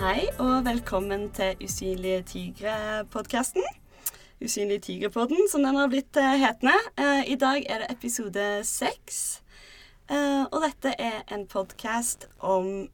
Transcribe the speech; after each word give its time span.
Hei 0.00 0.30
og 0.40 0.62
velkommen 0.64 1.26
til 1.36 1.58
Usynlige 1.60 2.22
tigre-podkasten. 2.22 3.62
Usynlige 4.40 4.78
tigre-podden, 4.78 5.42
som 5.52 5.60
den 5.60 5.76
har 5.76 5.90
blitt 5.92 6.16
eh, 6.16 6.38
hetende. 6.40 6.72
Eh, 6.96 7.28
I 7.28 7.36
dag 7.36 7.66
er 7.68 7.82
det 7.82 7.90
episode 7.92 8.46
seks. 8.64 9.42
Eh, 10.08 10.46
og 10.46 10.64
dette 10.64 10.94
er 10.96 11.20
en 11.28 11.44
podkast 11.46 12.30
om 12.38 12.88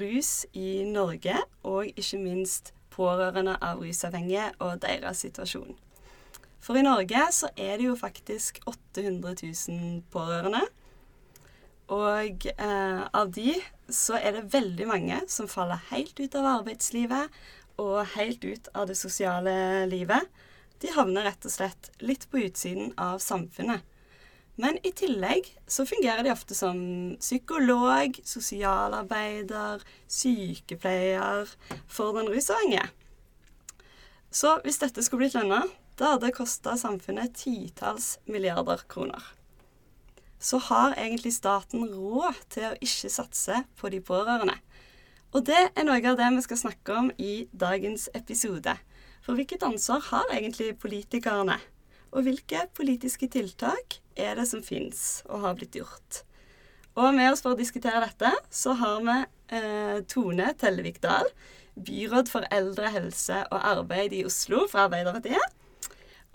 rus 0.00 0.46
i 0.52 0.84
Norge, 0.84 1.36
og 1.62 1.86
ikke 1.96 2.20
minst 2.20 2.74
pårørende 2.92 3.56
av 3.62 3.80
rusavhengige 3.80 4.50
og 4.58 4.82
deres 4.82 5.24
situasjon. 5.24 5.78
For 6.60 6.76
i 6.76 6.84
Norge 6.84 7.24
så 7.32 7.48
er 7.56 7.78
det 7.80 7.88
jo 7.88 7.96
faktisk 7.96 8.60
800 8.66 9.34
000 9.68 10.02
pårørende. 10.12 10.60
Og 11.88 12.44
eh, 12.52 13.02
av 13.16 13.30
de 13.32 13.54
så 13.88 14.18
er 14.20 14.36
det 14.36 14.50
veldig 14.52 14.88
mange 14.90 15.20
som 15.32 15.48
faller 15.48 15.80
helt 15.88 16.18
ut 16.20 16.34
av 16.36 16.48
arbeidslivet 16.58 17.38
og 17.80 18.02
helt 18.16 18.44
ut 18.44 18.68
av 18.76 18.90
det 18.90 18.96
sosiale 18.98 19.86
livet. 19.88 20.26
De 20.82 20.92
havner 20.92 21.24
rett 21.26 21.46
og 21.48 21.54
slett 21.54 21.88
litt 22.04 22.28
på 22.30 22.42
utsiden 22.44 22.92
av 23.00 23.22
samfunnet. 23.24 23.80
Men 24.58 24.76
i 24.82 24.90
tillegg 24.92 25.46
så 25.70 25.86
fungerer 25.86 26.26
de 26.26 26.34
ofte 26.34 26.54
som 26.58 26.78
psykolog, 27.22 28.18
sosialarbeider, 28.26 29.84
sykepleier 30.10 31.46
for 31.86 32.18
den 32.18 32.28
rusavhengige. 32.32 32.88
Så 34.34 34.58
hvis 34.64 34.82
dette 34.82 35.06
skulle 35.06 35.24
blitt 35.24 35.38
lønna, 35.38 35.62
da 35.98 36.12
hadde 36.12 36.26
det 36.26 36.36
kosta 36.36 36.74
samfunnet 36.78 37.38
titalls 37.38 38.16
milliarder 38.26 38.82
kroner 38.90 39.37
så 40.38 40.60
har 40.68 40.96
egentlig 40.96 41.34
staten 41.34 41.84
råd 41.90 42.38
til 42.54 42.68
å 42.70 42.76
ikke 42.84 43.10
satse 43.10 43.62
på 43.78 43.90
de 43.92 44.00
pårørende. 44.04 44.56
Og 45.36 45.44
det 45.44 45.60
er 45.74 45.84
noe 45.84 46.00
av 46.00 46.16
det 46.16 46.28
vi 46.36 46.44
skal 46.46 46.60
snakke 46.62 46.94
om 46.96 47.10
i 47.20 47.48
dagens 47.52 48.08
episode. 48.16 48.74
For 49.24 49.36
hvilket 49.36 49.66
ansvar 49.66 50.00
har 50.08 50.30
egentlig 50.32 50.72
politikerne? 50.80 51.58
Og 52.16 52.24
hvilke 52.24 52.64
politiske 52.72 53.28
tiltak 53.28 53.98
er 54.16 54.38
det 54.38 54.46
som 54.48 54.64
fins 54.64 55.20
og 55.28 55.44
har 55.44 55.58
blitt 55.58 55.76
gjort? 55.76 56.22
Og 56.98 57.12
med 57.14 57.30
oss 57.30 57.44
for 57.44 57.52
å 57.52 57.58
diskutere 57.58 58.00
dette, 58.06 58.32
så 58.50 58.72
har 58.78 59.04
vi 59.04 59.18
eh, 59.54 59.98
Tone 60.08 60.48
Tellevik 60.58 61.02
Dahl, 61.04 61.28
byråd 61.78 62.32
for 62.32 62.48
eldre, 62.54 62.88
helse 62.90 63.44
og 63.52 63.60
arbeid 63.60 64.16
i 64.16 64.24
Oslo 64.26 64.64
fra 64.70 64.88
Arbeiderpartiet. 64.88 65.57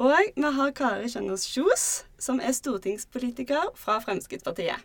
Og 0.02 0.34
vi 0.34 0.50
har 0.58 0.74
Kari 0.74 1.10
Kjønaas 1.12 1.46
Kjos, 1.52 1.86
som 2.18 2.42
er 2.42 2.56
stortingspolitiker 2.56 3.74
fra 3.78 4.00
Fremskrittspartiet. 4.02 4.82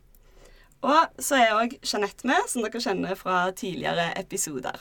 Og 0.84 1.22
så 1.22 1.40
er 1.40 1.56
òg 1.56 1.74
Jeanette 1.82 2.28
med, 2.28 2.44
som 2.50 2.62
dere 2.62 2.82
kjenner 2.82 3.18
fra 3.18 3.48
tidligere 3.56 4.12
episoder. 4.20 4.78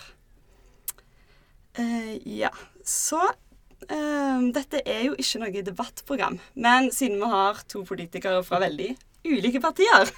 Uh, 1.78 2.14
ja, 2.26 2.52
så 2.86 3.22
uh, 3.22 4.40
Dette 4.54 4.82
er 4.82 5.04
jo 5.08 5.18
ikke 5.18 5.42
noe 5.42 5.66
debattprogram, 5.66 6.40
men 6.58 6.92
siden 6.94 7.22
vi 7.22 7.30
har 7.32 7.62
to 7.70 7.84
politikere 7.86 8.44
fra 8.46 8.60
veldig 8.66 8.92
ulike 9.28 9.62
partier, 9.62 10.10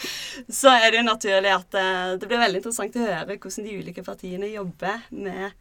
så 0.60 0.72
er 0.76 0.90
det 0.90 1.00
jo 1.00 1.08
naturlig 1.08 1.52
at 1.52 1.76
uh, 1.78 2.14
det 2.20 2.28
blir 2.28 2.40
veldig 2.42 2.62
interessant 2.62 2.96
å 2.96 3.04
høre 3.04 3.36
hvordan 3.36 3.68
de 3.68 3.76
ulike 3.80 4.04
partiene 4.06 4.52
jobber 4.52 5.04
med, 5.10 5.56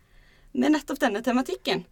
med 0.55 0.75
nettopp 0.75 1.03
denne 1.03 1.23
tematikken. 1.23 1.85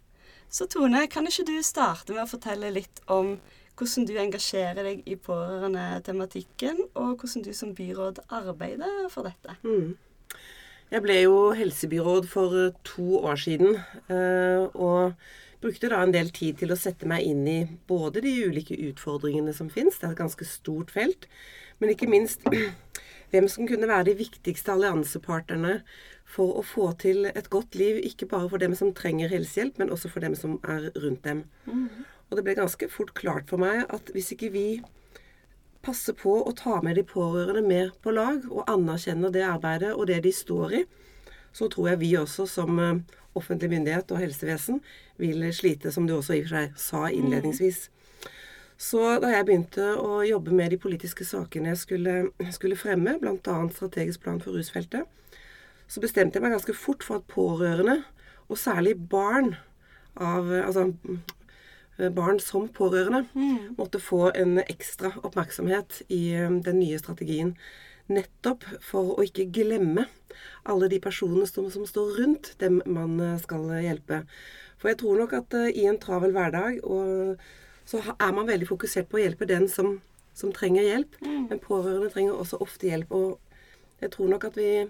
Så 0.50 0.68
Tone, 0.70 1.08
kan 1.08 1.28
ikke 1.28 1.48
du 1.48 1.58
starte 1.66 2.14
med 2.14 2.24
å 2.26 2.30
fortelle 2.30 2.72
litt 2.74 3.04
om 3.12 3.36
hvordan 3.78 4.06
du 4.06 4.18
engasjerer 4.22 4.86
deg 4.86 5.06
i 5.10 5.16
pårørendetematikken, 5.18 6.84
og 6.94 7.24
hvordan 7.24 7.46
du 7.46 7.54
som 7.58 7.74
byråd 7.76 8.22
arbeider 8.30 9.08
for 9.14 9.26
dette? 9.30 9.58
Mm. 9.66 9.96
Jeg 10.94 11.02
ble 11.02 11.16
jo 11.24 11.38
helsebyråd 11.58 12.28
for 12.30 12.60
to 12.86 13.24
år 13.26 13.40
siden, 13.42 13.80
eh, 14.14 14.68
og 14.78 15.16
brukte 15.64 15.90
da 15.90 16.04
en 16.04 16.14
del 16.14 16.30
tid 16.36 16.60
til 16.60 16.74
å 16.74 16.78
sette 16.78 17.08
meg 17.10 17.26
inn 17.26 17.48
i 17.50 17.60
både 17.90 18.22
de 18.22 18.34
ulike 18.46 18.78
utfordringene 18.92 19.56
som 19.58 19.72
fins, 19.74 19.98
det 19.98 20.10
er 20.10 20.14
et 20.14 20.22
ganske 20.22 20.46
stort 20.46 20.94
felt, 20.94 21.26
men 21.80 21.96
ikke 21.96 22.12
minst 22.12 22.46
hvem 23.34 23.50
som 23.50 23.66
kunne 23.66 23.90
være 23.90 24.12
de 24.12 24.20
viktigste 24.22 24.76
alliansepartnerne 24.76 25.80
for 26.34 26.58
å 26.58 26.64
få 26.66 26.90
til 27.02 27.28
et 27.30 27.50
godt 27.54 27.78
liv, 27.78 28.00
ikke 28.02 28.28
bare 28.32 28.50
for 28.50 28.62
dem 28.62 28.74
som 28.78 28.94
trenger 28.98 29.32
helsehjelp, 29.34 29.78
men 29.82 29.94
også 29.94 30.10
for 30.10 30.26
dem 30.26 30.36
som 30.38 30.58
er 30.66 30.90
rundt 30.98 31.24
dem. 31.28 31.44
Mm. 31.68 32.04
Og 32.30 32.38
det 32.38 32.46
ble 32.48 32.58
ganske 32.58 32.90
fort 32.90 33.14
klart 33.18 33.52
for 33.54 33.62
meg 33.62 33.84
at 33.94 34.10
hvis 34.16 34.34
ikke 34.34 34.50
vi 34.54 34.68
passer 35.84 36.16
på 36.18 36.36
å 36.42 36.54
ta 36.58 36.80
med 36.82 36.98
de 36.98 37.04
pårørende 37.06 37.62
mer 37.68 37.92
på 38.02 38.14
lag, 38.16 38.46
og 38.50 38.70
anerkjenner 38.72 39.34
det 39.34 39.44
arbeidet 39.46 39.94
og 39.94 40.08
det 40.10 40.22
de 40.26 40.32
står 40.34 40.78
i, 40.80 40.84
så 41.54 41.68
tror 41.70 41.92
jeg 41.92 42.02
vi 42.02 42.14
også 42.18 42.48
som 42.50 42.80
eh, 42.82 43.02
offentlig 43.38 43.70
myndighet 43.76 44.10
og 44.14 44.22
helsevesen 44.24 44.80
vil 45.22 45.44
slite, 45.54 45.92
som 45.94 46.08
du 46.08 46.16
også 46.16 46.38
i 46.38 46.42
og 46.42 46.48
for 46.48 46.56
seg 46.56 46.80
sa 46.82 47.04
innledningsvis. 47.14 47.90
Så 48.84 49.02
da 49.22 49.30
jeg 49.32 49.46
begynte 49.48 49.86
å 50.02 50.24
jobbe 50.26 50.56
med 50.56 50.74
de 50.74 50.80
politiske 50.82 51.26
sakene 51.28 51.72
jeg 51.72 51.82
skulle, 51.84 52.16
skulle 52.56 52.80
fremme, 52.80 53.20
bl.a. 53.22 53.58
strategisk 53.76 54.24
plan 54.26 54.42
for 54.42 54.58
rusfeltet, 54.58 55.06
så 55.88 56.02
bestemte 56.04 56.40
jeg 56.40 56.46
meg 56.46 56.56
ganske 56.56 56.76
fort 56.78 57.06
for 57.06 57.22
at 57.22 57.30
pårørende, 57.30 58.02
og 58.50 58.60
særlig 58.60 58.98
barn 59.10 59.56
av 60.20 60.52
Altså 60.54 60.92
barn 62.14 62.40
som 62.40 62.68
pårørende, 62.74 63.28
mm. 63.34 63.76
måtte 63.78 64.00
få 64.02 64.32
en 64.36 64.58
ekstra 64.64 65.12
oppmerksomhet 65.24 66.02
i 66.10 66.36
um, 66.42 66.62
den 66.66 66.80
nye 66.80 66.98
strategien. 66.98 67.54
Nettopp 68.10 68.66
for 68.82 69.14
å 69.14 69.24
ikke 69.24 69.46
glemme 69.54 70.08
alle 70.66 70.90
de 70.90 71.00
personene 71.00 71.46
som, 71.48 71.70
som 71.72 71.86
står 71.86 72.18
rundt 72.18 72.54
dem 72.64 72.82
man 72.86 73.20
uh, 73.22 73.38
skal 73.42 73.70
hjelpe. 73.84 74.24
For 74.82 74.90
jeg 74.90 75.00
tror 75.04 75.22
nok 75.22 75.38
at 75.38 75.54
i 75.70 75.86
en 75.88 76.02
travel 76.02 76.34
hverdag 76.36 76.82
og, 76.84 77.38
så 77.86 78.02
er 78.18 78.34
man 78.34 78.50
veldig 78.50 78.68
fokusert 78.68 79.08
på 79.12 79.20
å 79.20 79.24
hjelpe 79.24 79.48
den 79.48 79.70
som, 79.72 80.00
som 80.34 80.52
trenger 80.56 80.90
hjelp. 80.90 81.22
Mm. 81.22 81.46
Men 81.52 81.62
pårørende 81.64 82.10
trenger 82.12 82.42
også 82.42 82.60
ofte 82.64 82.90
hjelp. 82.90 83.14
Og 83.14 84.02
jeg 84.02 84.12
tror 84.18 84.34
nok 84.34 84.50
at 84.50 84.58
vi 84.60 84.72
Eh, 84.82 84.90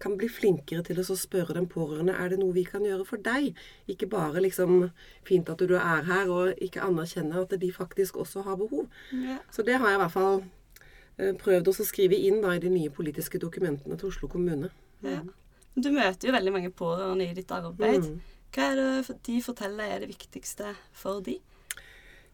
kan 0.00 0.14
bli 0.16 0.28
flinkere 0.32 0.80
til 0.86 1.00
å 1.02 1.16
spørre 1.18 1.52
den 1.56 1.66
pårørende 1.68 2.14
er 2.16 2.32
det 2.32 2.38
noe 2.40 2.54
vi 2.56 2.62
kan 2.64 2.84
gjøre 2.86 3.04
for 3.08 3.20
deg. 3.20 3.58
Ikke 3.92 4.08
bare 4.08 4.40
liksom 4.40 4.86
fint 5.28 5.50
at 5.52 5.60
du 5.60 5.74
er 5.76 6.06
her, 6.06 6.30
og 6.32 6.62
ikke 6.64 6.84
anerkjenne 6.86 7.42
at 7.42 7.52
de 7.60 7.72
faktisk 7.74 8.16
også 8.22 8.46
har 8.46 8.56
behov. 8.60 8.88
Ja. 9.12 9.36
Så 9.52 9.66
det 9.66 9.76
har 9.76 9.92
jeg 9.92 10.00
i 10.00 10.02
hvert 10.04 10.16
fall 10.16 10.40
eh, 11.18 11.34
prøvd 11.42 11.68
å 11.68 11.76
skrive 11.76 12.16
inn 12.16 12.40
da, 12.40 12.54
i 12.56 12.62
de 12.62 12.72
nye 12.72 12.94
politiske 12.94 13.42
dokumentene 13.42 14.00
til 14.00 14.08
Oslo 14.08 14.32
kommune. 14.32 14.72
Ja. 15.04 15.20
Du 15.76 15.92
møter 15.92 16.30
jo 16.30 16.34
veldig 16.34 16.56
mange 16.56 16.72
pårørende 16.74 17.28
i 17.28 17.36
ditt 17.36 17.52
arbeid. 17.52 18.08
Mm. 18.08 18.40
Hva 18.50 18.72
er 18.72 18.80
det 18.80 19.18
de 19.28 19.36
forteller 19.44 19.92
er 19.92 20.02
det 20.02 20.10
viktigste 20.10 20.72
for 20.96 21.20
de? 21.24 21.36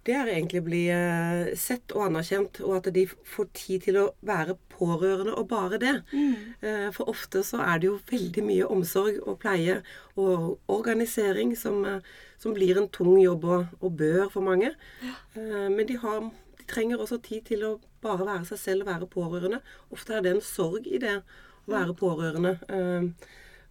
Det 0.06 0.14
er 0.14 0.28
egentlig 0.30 0.60
å 0.62 0.66
bli 0.66 0.82
eh, 0.92 1.48
sett 1.58 1.92
og 1.96 2.04
anerkjent, 2.06 2.60
og 2.62 2.76
at 2.78 2.88
de 2.94 3.04
får 3.06 3.48
tid 3.56 3.86
til 3.88 3.98
å 4.00 4.04
være 4.26 4.54
pårørende, 4.70 5.34
og 5.34 5.48
bare 5.50 5.80
det. 5.82 5.94
Mm. 6.12 6.34
Eh, 6.60 6.86
for 6.94 7.10
ofte 7.10 7.42
så 7.46 7.60
er 7.64 7.80
det 7.82 7.90
jo 7.90 7.98
veldig 8.10 8.44
mye 8.46 8.68
omsorg 8.70 9.18
og 9.24 9.40
pleie 9.42 9.80
og 10.14 10.60
organisering 10.72 11.56
som, 11.58 11.82
eh, 11.88 12.12
som 12.42 12.54
blir 12.54 12.78
en 12.78 12.90
tung 12.94 13.16
jobb 13.18 13.48
og, 13.50 13.72
og 13.80 13.96
bør 13.98 14.28
for 14.32 14.46
mange. 14.46 14.74
Ja. 15.02 15.16
Men 15.36 15.86
de, 15.88 15.98
har, 16.02 16.28
de, 16.58 16.68
trenger 16.70 17.02
også 17.02 17.18
tid 17.24 17.48
til 17.50 17.66
å 17.66 17.72
bare 18.04 18.28
være 18.28 18.46
seg 18.52 18.62
selv 18.62 18.86
og 18.86 18.92
være 18.92 19.10
pårørende. 19.10 19.60
Ofte 19.94 20.14
er 20.16 20.22
det 20.22 20.36
en 20.36 20.44
sorg 20.44 20.86
i 20.86 21.02
det 21.02 21.18
å 21.18 21.74
være 21.74 21.98
pårørende. 21.98 22.56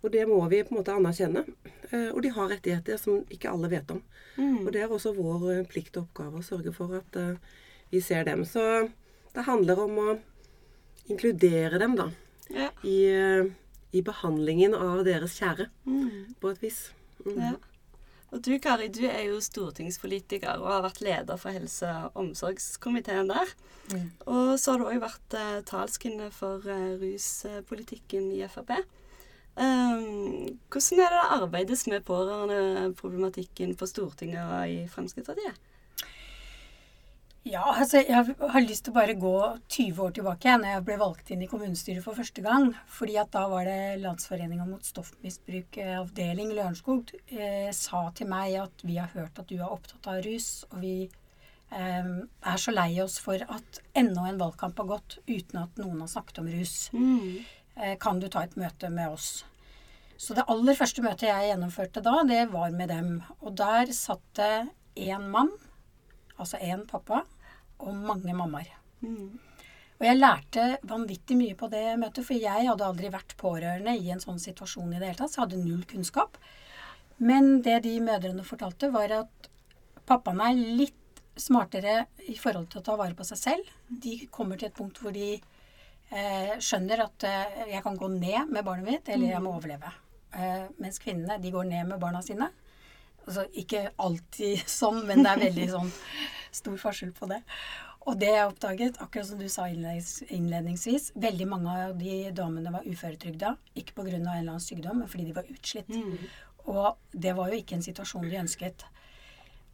Og 0.05 0.11
det 0.13 0.27
må 0.29 0.37
vi 0.51 0.61
på 0.61 0.75
en 0.75 0.79
måte 0.79 0.93
anerkjenne. 0.93 1.41
Eh, 1.89 2.11
og 2.11 2.21
de 2.21 2.31
har 2.35 2.51
rettigheter 2.51 2.99
som 3.01 3.23
ikke 3.33 3.49
alle 3.49 3.71
vet 3.71 3.89
om. 3.93 4.03
Mm. 4.37 4.65
Og 4.65 4.71
det 4.75 4.83
er 4.83 4.91
også 4.93 5.15
vår 5.17 5.45
eh, 5.53 5.67
plikt 5.69 5.97
og 5.97 6.05
oppgave 6.05 6.41
å 6.41 6.45
sørge 6.45 6.73
for 6.75 6.93
at 6.99 7.17
uh, 7.17 7.61
vi 7.89 8.01
ser 8.05 8.27
dem. 8.27 8.43
Så 8.45 8.61
det 9.33 9.45
handler 9.47 9.81
om 9.81 10.01
å 10.01 10.07
inkludere 11.09 11.79
dem, 11.81 11.95
da. 11.97 12.11
Ja. 12.53 12.67
I, 12.85 12.97
I, 13.89 14.01
behandlingen 14.05 14.75
av 14.77 15.01
deres 15.07 15.37
kjære, 15.39 15.71
mm. 15.85 16.35
på 16.41 16.51
et 16.53 16.61
vis. 16.61 16.81
Mm. 17.25 17.39
Ja. 17.41 17.55
Og 18.33 18.43
du 18.45 18.51
Kari, 18.61 18.89
du 18.93 19.05
er 19.07 19.23
jo 19.29 19.39
stortingspolitiker 19.41 20.59
og 20.59 20.69
har 20.69 20.83
vært 20.85 21.01
leder 21.05 21.39
for 21.41 21.55
helse- 21.55 21.89
og 21.89 22.19
omsorgskomiteen 22.25 23.31
der. 23.31 23.53
Mm. 23.93 24.05
Og 24.25 24.53
så 24.59 24.75
har 24.75 24.81
du 24.81 24.89
òg 24.89 25.01
vært 25.01 25.37
eh, 25.39 25.61
talskvinne 25.69 26.29
for 26.35 26.65
ruspolitikken 27.01 28.29
i 28.35 28.43
Frp. 28.51 28.75
Um, 29.55 30.57
hvordan 30.67 30.99
er 31.05 31.13
det 31.13 31.27
arbeides 31.37 31.85
med 31.87 32.03
pårørendeproblematikken 32.03 33.75
på 33.79 33.87
Stortinget 33.87 34.43
og 34.43 34.67
i 34.67 34.81
Fremskrittspartiet? 34.91 35.61
Ja, 37.45 37.61
altså 37.77 37.99
jeg 38.01 38.33
har 38.41 38.63
lyst 38.65 38.87
til 38.87 38.91
å 38.91 38.95
bare 38.95 39.13
gå 39.21 39.35
20 39.69 39.99
år 40.01 40.13
tilbake, 40.17 40.53
når 40.57 40.71
jeg 40.71 40.83
ble 40.87 40.95
valgt 40.97 41.27
inn 41.29 41.43
i 41.45 41.49
kommunestyret 41.49 42.01
for 42.01 42.17
første 42.17 42.41
gang. 42.41 42.71
fordi 42.89 43.19
at 43.21 43.29
da 43.35 43.43
var 43.51 43.67
det 43.69 43.99
Landsforeninga 44.01 44.65
mot 44.65 44.81
stoffmisbruk 44.81 45.77
eh, 45.77 45.91
avdeling 45.99 46.55
Lørenskog 46.57 47.13
eh, 47.27 47.69
sa 47.69 48.07
til 48.17 48.31
meg 48.31 48.57
at 48.63 48.81
vi 48.81 48.97
har 48.97 49.13
hørt 49.13 49.37
at 49.37 49.47
du 49.51 49.59
er 49.59 49.69
opptatt 49.69 50.09
av 50.09 50.23
rus, 50.25 50.65
og 50.71 50.81
vi 50.81 50.95
eh, 51.05 52.09
er 52.49 52.57
så 52.57 52.73
lei 52.73 52.89
oss 53.03 53.19
for 53.21 53.37
at 53.37 53.79
enda 53.93 54.25
en 54.25 54.41
valgkamp 54.41 54.81
har 54.81 54.89
gått 54.95 55.19
uten 55.29 55.61
at 55.67 55.77
noen 55.77 56.01
har 56.01 56.09
snakket 56.15 56.41
om 56.41 56.49
rus. 56.49 56.75
Mm. 56.97 57.45
Eh, 57.75 57.97
kan 57.99 58.19
du 58.19 58.29
ta 58.31 58.45
et 58.45 58.55
møte 58.59 58.89
med 58.89 59.11
oss? 59.11 59.43
Så 60.17 60.35
det 60.35 60.45
aller 60.51 60.77
første 60.77 61.03
møtet 61.03 61.27
jeg 61.27 61.49
gjennomførte 61.49 62.03
da, 62.03 62.21
det 62.27 62.45
var 62.53 62.71
med 62.71 62.89
dem. 62.91 63.17
Og 63.41 63.55
der 63.59 63.91
satt 63.95 64.23
det 64.39 64.67
én 64.95 65.27
mann, 65.31 65.51
altså 66.39 66.59
én 66.63 66.85
pappa, 66.87 67.25
og 67.83 67.95
mange 67.95 68.33
mammaer. 68.33 68.71
Og 69.95 70.05
jeg 70.07 70.19
lærte 70.19 70.63
vanvittig 70.87 71.35
mye 71.39 71.55
på 71.59 71.67
det 71.71 71.83
møtet, 71.99 72.23
for 72.27 72.35
jeg 72.35 72.67
hadde 72.67 72.87
aldri 72.87 73.11
vært 73.11 73.35
pårørende 73.39 73.95
i 73.95 74.11
en 74.11 74.23
sånn 74.23 74.39
situasjon 74.39 74.93
i 74.93 74.99
det 74.99 75.09
hele 75.09 75.19
tatt, 75.19 75.33
så 75.33 75.41
jeg 75.41 75.45
hadde 75.45 75.63
null 75.63 75.83
kunnskap. 75.87 76.39
Men 77.17 77.61
det 77.63 77.81
de 77.85 77.97
mødrene 78.03 78.43
fortalte, 78.43 78.91
var 78.91 79.11
at 79.21 79.49
pappaen 80.07 80.41
er 80.43 80.63
litt 80.79 81.21
smartere 81.39 82.05
i 82.31 82.35
forhold 82.39 82.69
til 82.71 82.79
å 82.79 82.87
ta 82.87 82.95
vare 82.99 83.15
på 83.15 83.27
seg 83.27 83.39
selv. 83.39 83.71
De 83.89 84.17
kommer 84.31 84.59
til 84.59 84.69
et 84.69 84.75
punkt 84.75 84.99
hvor 85.03 85.15
de 85.15 85.35
skjønner 86.61 87.05
at 87.05 87.25
eh, 87.27 87.63
jeg 87.73 87.83
kan 87.85 87.97
gå 87.97 88.09
ned 88.13 88.51
med 88.51 88.65
barnet 88.65 88.87
mitt, 88.87 89.09
eller 89.09 89.33
jeg 89.33 89.43
må 89.43 89.55
overleve. 89.55 89.91
Eh, 90.35 90.67
mens 90.81 91.01
kvinnene, 91.01 91.39
de 91.41 91.51
går 91.53 91.67
ned 91.69 91.89
med 91.89 92.01
barna 92.01 92.21
sine. 92.25 92.51
Altså 93.25 93.47
ikke 93.57 93.87
alltid 93.97 94.63
sånn, 94.79 95.03
men 95.07 95.23
det 95.23 95.33
er 95.33 95.43
veldig 95.47 95.67
sånn 95.77 95.91
stor 96.55 96.79
forskjell 96.81 97.13
på 97.17 97.29
det. 97.31 97.41
Og 98.05 98.19
det 98.21 98.29
jeg 98.29 98.45
oppdaget, 98.45 98.99
akkurat 99.01 99.27
som 99.31 99.39
du 99.41 99.47
sa 99.49 99.65
innledningsvis, 99.65 101.09
veldig 101.17 101.47
mange 101.49 101.77
av 101.87 101.95
de 101.97 102.19
damene 102.37 102.73
var 102.75 102.85
uføretrygda. 102.85 103.55
Ikke 103.81 103.95
pga. 103.97 104.11
en 104.11 104.19
eller 104.27 104.43
annen 104.43 104.61
sykdom, 104.61 104.99
men 105.01 105.09
fordi 105.09 105.31
de 105.31 105.33
var 105.39 105.49
utslitt. 105.49 105.89
Og 106.69 106.99
det 107.11 107.33
var 107.33 107.49
jo 107.49 107.57
ikke 107.57 107.79
en 107.79 107.87
situasjon 107.87 108.29
de 108.29 108.37
ønsket. 108.43 108.85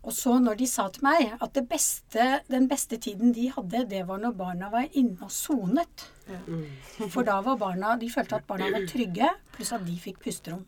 Og 0.03 0.13
så 0.17 0.33
når 0.41 0.55
de 0.57 0.65
sa 0.65 0.87
til 0.89 1.03
meg 1.05 1.35
at 1.37 1.51
det 1.53 1.61
beste, 1.69 2.23
den 2.49 2.65
beste 2.71 2.97
tiden 2.97 3.33
de 3.37 3.51
hadde, 3.53 3.83
det 3.91 3.99
var 4.07 4.17
når 4.23 4.31
barna 4.39 4.69
var 4.73 4.87
inne 4.97 5.21
og 5.21 5.29
sonet. 5.31 6.07
For 7.11 7.21
da 7.27 7.35
var 7.45 7.59
barna 7.61 7.91
De 8.01 8.09
følte 8.09 8.39
at 8.39 8.47
barna 8.49 8.71
var 8.73 8.87
trygge, 8.89 9.29
pluss 9.53 9.73
at 9.77 9.85
de 9.85 9.97
fikk 10.01 10.17
pusterom. 10.23 10.63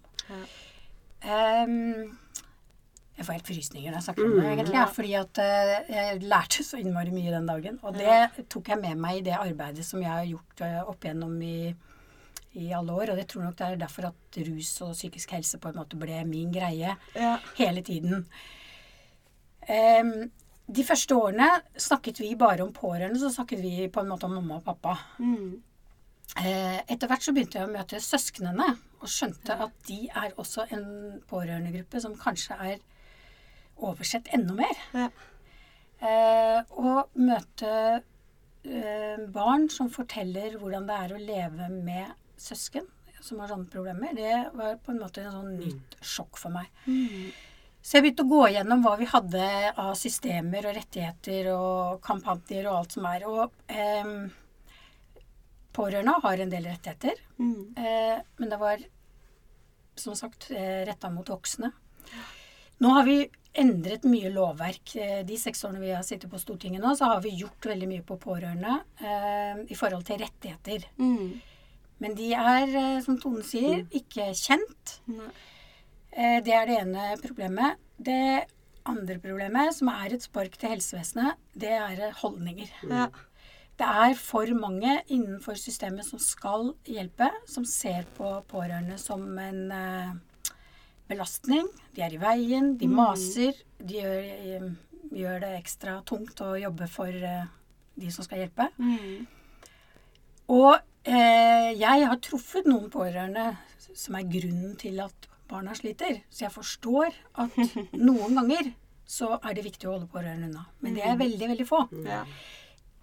Ehm, 1.23 2.11
jeg 3.17 3.25
får 3.27 3.35
helt 3.37 3.49
frysninger 3.49 3.91
når 3.91 3.99
jeg 3.99 4.05
snakker 4.07 4.25
om 4.27 4.35
det, 4.37 4.45
egentlig. 4.51 4.75
Ja, 4.77 4.85
fordi 4.99 5.13
at 5.19 5.41
eh, 5.43 5.73
jeg 5.93 6.23
lærte 6.25 6.65
så 6.65 6.79
innmari 6.81 7.13
mye 7.13 7.33
den 7.33 7.49
dagen. 7.49 7.79
Og 7.85 7.97
det 7.97 8.47
tok 8.53 8.69
jeg 8.73 8.81
med 8.81 9.01
meg 9.01 9.19
i 9.21 9.25
det 9.29 9.35
arbeidet 9.37 9.85
som 9.87 10.01
jeg 10.03 10.11
har 10.11 10.25
gjort 10.29 10.63
eh, 10.65 10.79
opp 10.93 11.05
igjennom 11.05 11.35
i, 11.45 11.73
i 12.61 12.71
alle 12.73 12.95
år. 12.97 13.13
Og 13.13 13.21
jeg 13.21 13.29
tror 13.33 13.45
nok 13.47 13.57
det 13.59 13.67
er 13.69 13.81
derfor 13.85 14.09
at 14.09 14.39
rus 14.49 14.73
og 14.85 14.93
psykisk 14.97 15.35
helse 15.37 15.61
på 15.61 15.69
en 15.73 15.79
måte 15.81 15.99
ble 16.01 16.23
min 16.29 16.51
greie 16.53 16.95
Ja. 17.17 17.37
hele 17.59 17.81
tiden. 17.85 18.25
Em, 19.71 20.31
de 20.73 20.85
første 20.87 21.15
årene 21.15 21.49
snakket 21.79 22.21
vi 22.23 22.33
bare 22.39 22.63
om 22.65 22.73
pårørende, 22.75 23.19
så 23.19 23.31
snakket 23.33 23.61
vi 23.63 23.89
på 23.91 24.03
en 24.03 24.09
måte 24.11 24.27
om 24.27 24.35
mamma 24.37 24.59
og 24.59 24.65
pappa. 24.67 24.95
Mm. 25.19 25.61
Eh, 26.39 26.79
etter 26.89 27.09
hvert 27.09 27.25
så 27.25 27.33
begynte 27.35 27.59
jeg 27.59 27.67
å 27.67 27.73
møte 27.73 27.99
søsknene, 28.01 28.71
og 29.03 29.11
skjønte 29.11 29.57
at 29.67 29.75
de 29.89 29.99
er 30.07 30.33
også 30.39 30.65
en 30.73 30.87
pårørendegruppe 31.29 32.01
som 32.01 32.15
kanskje 32.17 32.57
er 32.71 32.81
oversett 33.83 34.31
enda 34.33 34.55
mer. 34.57 34.81
Ja. 34.95 35.09
Eh, 36.03 36.73
og 36.79 37.13
møte 37.19 37.69
eh, 37.99 39.21
barn 39.35 39.69
som 39.71 39.91
forteller 39.93 40.57
hvordan 40.59 40.89
det 40.89 40.99
er 41.05 41.13
å 41.15 41.21
leve 41.21 41.69
med 41.75 42.15
søsken 42.39 42.87
som 43.23 43.39
har 43.39 43.53
sånne 43.53 43.71
problemer, 43.71 44.11
det 44.17 44.33
var 44.57 44.75
på 44.83 44.91
en 44.91 44.99
måte 44.99 45.23
en 45.23 45.31
sånn 45.31 45.53
nytt 45.55 45.95
sjokk 46.03 46.39
for 46.39 46.51
meg. 46.51 46.67
Så 47.83 47.97
jeg 47.97 48.05
begynte 48.05 48.23
å 48.23 48.31
gå 48.31 48.43
gjennom 48.53 48.83
hva 48.85 48.93
vi 48.97 49.05
hadde 49.11 49.47
av 49.75 49.91
systemer 49.99 50.69
og 50.69 50.75
rettigheter 50.77 51.49
og 51.51 51.97
kampanjer 52.05 52.69
og 52.69 52.77
alt 52.79 52.95
som 52.95 53.07
er. 53.09 53.25
Og 53.27 53.51
eh, 53.67 54.13
pårørende 55.75 56.15
har 56.23 56.43
en 56.45 56.53
del 56.53 56.67
rettigheter, 56.69 57.19
Mm. 57.39 57.73
eh, 57.77 58.21
men 58.37 58.49
det 58.49 58.59
var 58.61 58.77
som 59.95 60.15
sagt 60.15 60.51
eh, 60.51 60.85
retta 60.87 61.09
mot 61.09 61.27
voksne. 61.29 61.71
Nå 62.79 62.89
har 62.93 63.03
vi 63.05 63.17
endret 63.53 64.03
mye 64.09 64.31
lovverk. 64.33 64.95
Eh, 64.95 65.23
De 65.23 65.35
seks 65.37 65.63
årene 65.65 65.79
vi 65.83 65.91
har 65.91 66.03
sittet 66.03 66.31
på 66.31 66.39
Stortinget 66.39 66.81
nå, 66.81 66.95
så 66.97 67.05
har 67.11 67.21
vi 67.21 67.35
gjort 67.37 67.61
veldig 67.67 67.87
mye 67.89 68.01
på 68.07 68.17
pårørende 68.17 68.79
eh, 69.01 69.63
i 69.69 69.75
forhold 69.75 70.05
til 70.07 70.19
rettigheter. 70.23 70.87
Mm. 70.97 71.41
Men 71.99 72.15
de 72.15 72.31
er, 72.33 72.67
eh, 72.75 73.01
som 73.05 73.19
Tone 73.19 73.43
sier, 73.43 73.83
ikke 73.91 74.31
kjent. 74.33 74.99
Nei. 75.07 75.29
Eh, 76.15 76.39
Det 76.43 76.53
er 76.53 76.65
det 76.69 76.79
ene 76.81 77.17
problemet. 77.21 77.77
Det 77.97 78.45
andre 78.85 79.19
problemet, 79.19 79.73
som 79.73 79.89
er 79.89 80.13
et 80.13 80.25
spark 80.25 80.57
til 80.59 80.75
helsevesenet, 80.75 81.39
det 81.55 81.71
er 81.71 82.09
eh, 82.09 82.17
holdninger. 82.21 82.69
Ja. 82.89 83.07
Det 83.73 83.87
er 83.87 84.13
for 84.19 84.45
mange 84.53 84.99
innenfor 85.09 85.57
systemet 85.57 86.05
som 86.05 86.19
skal 86.21 86.75
hjelpe, 86.85 87.31
som 87.49 87.65
ser 87.65 88.05
på 88.17 88.35
pårørende 88.51 88.99
som 89.01 89.25
en 89.41 89.71
eh, 89.71 90.13
belastning. 91.09 91.67
De 91.95 92.01
er 92.05 92.13
i 92.13 92.21
veien, 92.21 92.75
de 92.77 92.87
maser. 92.87 93.57
De 93.79 93.97
gjør, 93.97 94.69
gjør 95.09 95.39
det 95.41 95.53
ekstra 95.57 95.97
tungt 96.05 96.41
å 96.45 96.53
jobbe 96.61 96.87
for 96.87 97.09
de 97.11 98.11
som 98.13 98.25
skal 98.25 98.43
hjelpe. 98.43 98.69
Mm. 98.77 99.25
Og 100.53 100.75
eh, 101.07 101.71
jeg 101.73 102.07
har 102.07 102.21
truffet 102.21 102.69
noen 102.69 102.89
pårørende 102.93 103.55
som 103.93 104.17
er 104.17 104.29
grunnen 104.29 104.77
til 104.79 105.01
at 105.03 105.29
barna 105.49 105.75
sliter. 105.77 106.21
Så 106.29 106.47
jeg 106.47 106.55
forstår 106.55 107.13
at 107.43 107.61
noen 108.07 108.39
ganger 108.39 108.73
så 109.09 109.35
er 109.41 109.55
det 109.55 109.65
viktig 109.67 109.87
å 109.87 109.95
holde 109.97 110.11
pårørende 110.11 110.49
unna. 110.49 110.67
Men 110.83 110.97
det 110.97 111.05
er 111.05 111.19
veldig, 111.19 111.47
veldig 111.53 111.65
få. 111.69 111.85
Ja. 112.07 112.23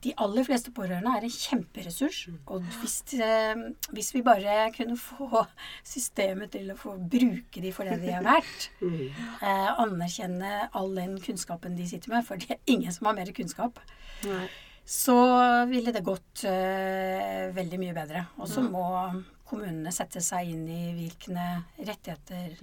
De 0.00 0.14
aller 0.24 0.46
fleste 0.46 0.72
pårørende 0.72 1.12
er 1.12 1.26
en 1.26 1.34
kjemperessurs. 1.34 2.22
Og 2.48 2.64
hvis, 2.80 2.96
eh, 3.20 3.66
hvis 3.92 4.14
vi 4.14 4.22
bare 4.24 4.70
kunne 4.72 4.96
få 4.96 5.42
systemet 5.84 6.54
til 6.54 6.70
å 6.72 6.78
få 6.78 6.94
bruke 6.96 7.60
de 7.60 7.72
for 7.76 7.84
det 7.84 7.98
de 8.00 8.14
er 8.16 8.24
verdt, 8.24 8.70
eh, 9.44 9.68
anerkjenne 9.84 10.70
all 10.72 10.96
den 10.96 11.18
kunnskapen 11.20 11.76
de 11.76 11.88
sitter 11.90 12.14
med, 12.14 12.24
for 12.24 12.40
det 12.40 12.56
er 12.56 12.64
ingen 12.72 12.96
som 12.96 13.10
har 13.10 13.18
mer 13.20 13.32
kunnskap, 13.36 13.82
Nei. 14.24 14.46
så 14.88 15.18
ville 15.68 15.92
det 15.92 16.06
gått 16.06 16.46
eh, 16.48 17.52
veldig 17.52 17.82
mye 17.84 17.98
bedre. 18.00 18.24
Og 18.40 18.48
så 18.48 18.64
må 18.64 18.86
kommunene 19.50 19.92
sette 19.94 20.22
seg 20.24 20.54
inn 20.54 20.64
i 20.70 20.80
hvilke 20.96 21.50
rettigheter 21.78 22.56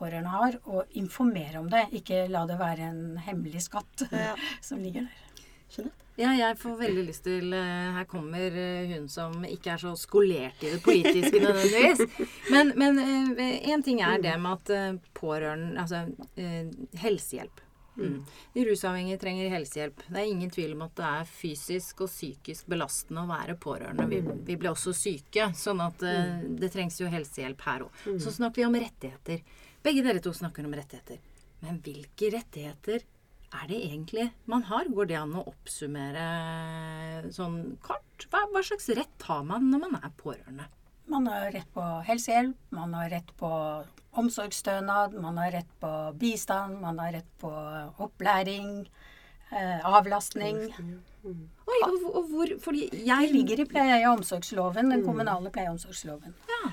pårørende 0.00 0.32
har, 0.32 0.60
og 0.64 1.00
informere 1.00 1.60
om 1.60 1.68
det. 1.72 1.86
Ikke 2.00 2.24
la 2.30 2.46
det 2.48 2.60
være 2.60 2.92
en 2.92 3.02
hemmelig 3.26 3.66
skatt 3.68 4.06
Ja. 4.10 4.36
som 4.68 4.80
ligger 4.84 5.08
der. 5.08 5.26
Skjønner. 5.70 5.96
Ja, 6.20 6.32
jeg 6.36 6.56
får 6.60 6.74
veldig 6.76 7.02
lyst 7.06 7.22
til 7.24 7.54
eh, 7.56 7.92
Her 7.94 8.04
kommer 8.10 8.56
eh, 8.58 8.90
hun 8.90 9.06
som 9.08 9.44
ikke 9.46 9.70
er 9.72 9.80
så 9.80 9.94
skolert 9.96 10.60
i 10.66 10.72
det 10.74 10.80
politiske 10.84 11.40
nødvendigvis. 11.40 12.02
Men, 12.50 12.74
men 12.76 12.98
én 13.38 13.84
ting 13.86 14.02
er 14.04 14.20
det 14.20 14.34
med 14.42 14.58
at 14.58 14.72
eh, 14.74 14.98
pårørende 15.16 15.80
Altså 15.80 16.02
eh, 16.36 16.66
helsehjelp. 17.00 17.62
Mm. 17.96 18.18
De 18.54 18.64
rusavhengige 18.64 19.18
trenger 19.20 19.50
helsehjelp. 19.52 20.02
Det 20.08 20.20
er 20.20 20.30
ingen 20.30 20.50
tvil 20.52 20.74
om 20.76 20.84
at 20.86 20.94
det 20.98 21.08
er 21.08 21.30
fysisk 21.30 22.04
og 22.06 22.10
psykisk 22.12 22.68
belastende 22.70 23.24
å 23.24 23.30
være 23.30 23.56
pårørende. 23.60 24.06
Vi, 24.10 24.20
vi 24.46 24.58
blir 24.60 24.72
også 24.72 24.94
syke, 24.96 25.50
sånn 25.58 25.82
at 25.84 26.04
uh, 26.06 26.40
det 26.60 26.70
trengs 26.72 27.00
jo 27.02 27.10
helsehjelp 27.10 27.66
her 27.66 27.86
òg. 27.86 28.02
Så 28.22 28.34
snakker 28.36 28.62
vi 28.62 28.68
om 28.68 28.78
rettigheter. 28.86 29.42
Begge 29.84 30.04
dere 30.06 30.22
to 30.24 30.32
snakker 30.36 30.66
om 30.66 30.76
rettigheter. 30.76 31.20
Men 31.64 31.80
hvilke 31.84 32.30
rettigheter 32.32 33.04
er 33.50 33.66
det 33.68 33.78
egentlig 33.82 34.28
man 34.50 34.62
har? 34.68 34.88
Går 34.88 35.10
det 35.10 35.18
an 35.18 35.36
å 35.36 35.46
oppsummere 35.50 37.30
sånn 37.34 37.76
kort? 37.82 38.28
Hva, 38.30 38.44
hva 38.52 38.62
slags 38.64 38.90
rett 38.96 39.26
har 39.28 39.42
man 39.48 39.70
når 39.72 39.86
man 39.86 39.98
er 40.00 40.12
pårørende? 40.20 40.68
Man 41.10 41.26
har 41.26 41.50
rett 41.50 41.72
på 41.74 41.82
helsehjelp, 42.06 42.56
man 42.70 42.94
har 42.94 43.10
rett 43.10 43.36
på 43.36 43.50
omsorgsstønad, 44.20 45.14
man 45.22 45.38
har 45.38 45.50
rett 45.50 45.72
på 45.80 45.90
bistand, 46.18 46.80
man 46.80 46.98
har 47.02 47.12
rett 47.12 47.30
på 47.42 47.50
opplæring, 47.98 48.84
eh, 49.50 49.80
avlastning. 49.86 50.68
Oi, 51.20 51.78
og, 51.84 52.04
og 52.16 52.28
hvor 52.30 52.52
Fordi 52.64 52.86
jeg 53.06 53.32
ligger 53.32 53.60
i 53.60 53.66
pleie- 53.68 53.98
og 54.08 54.20
omsorgsloven, 54.20 54.88
den 54.90 55.02
kommunale 55.04 55.50
pleie- 55.52 55.68
og 55.68 55.76
omsorgsloven. 55.76 56.32
Ja, 56.48 56.70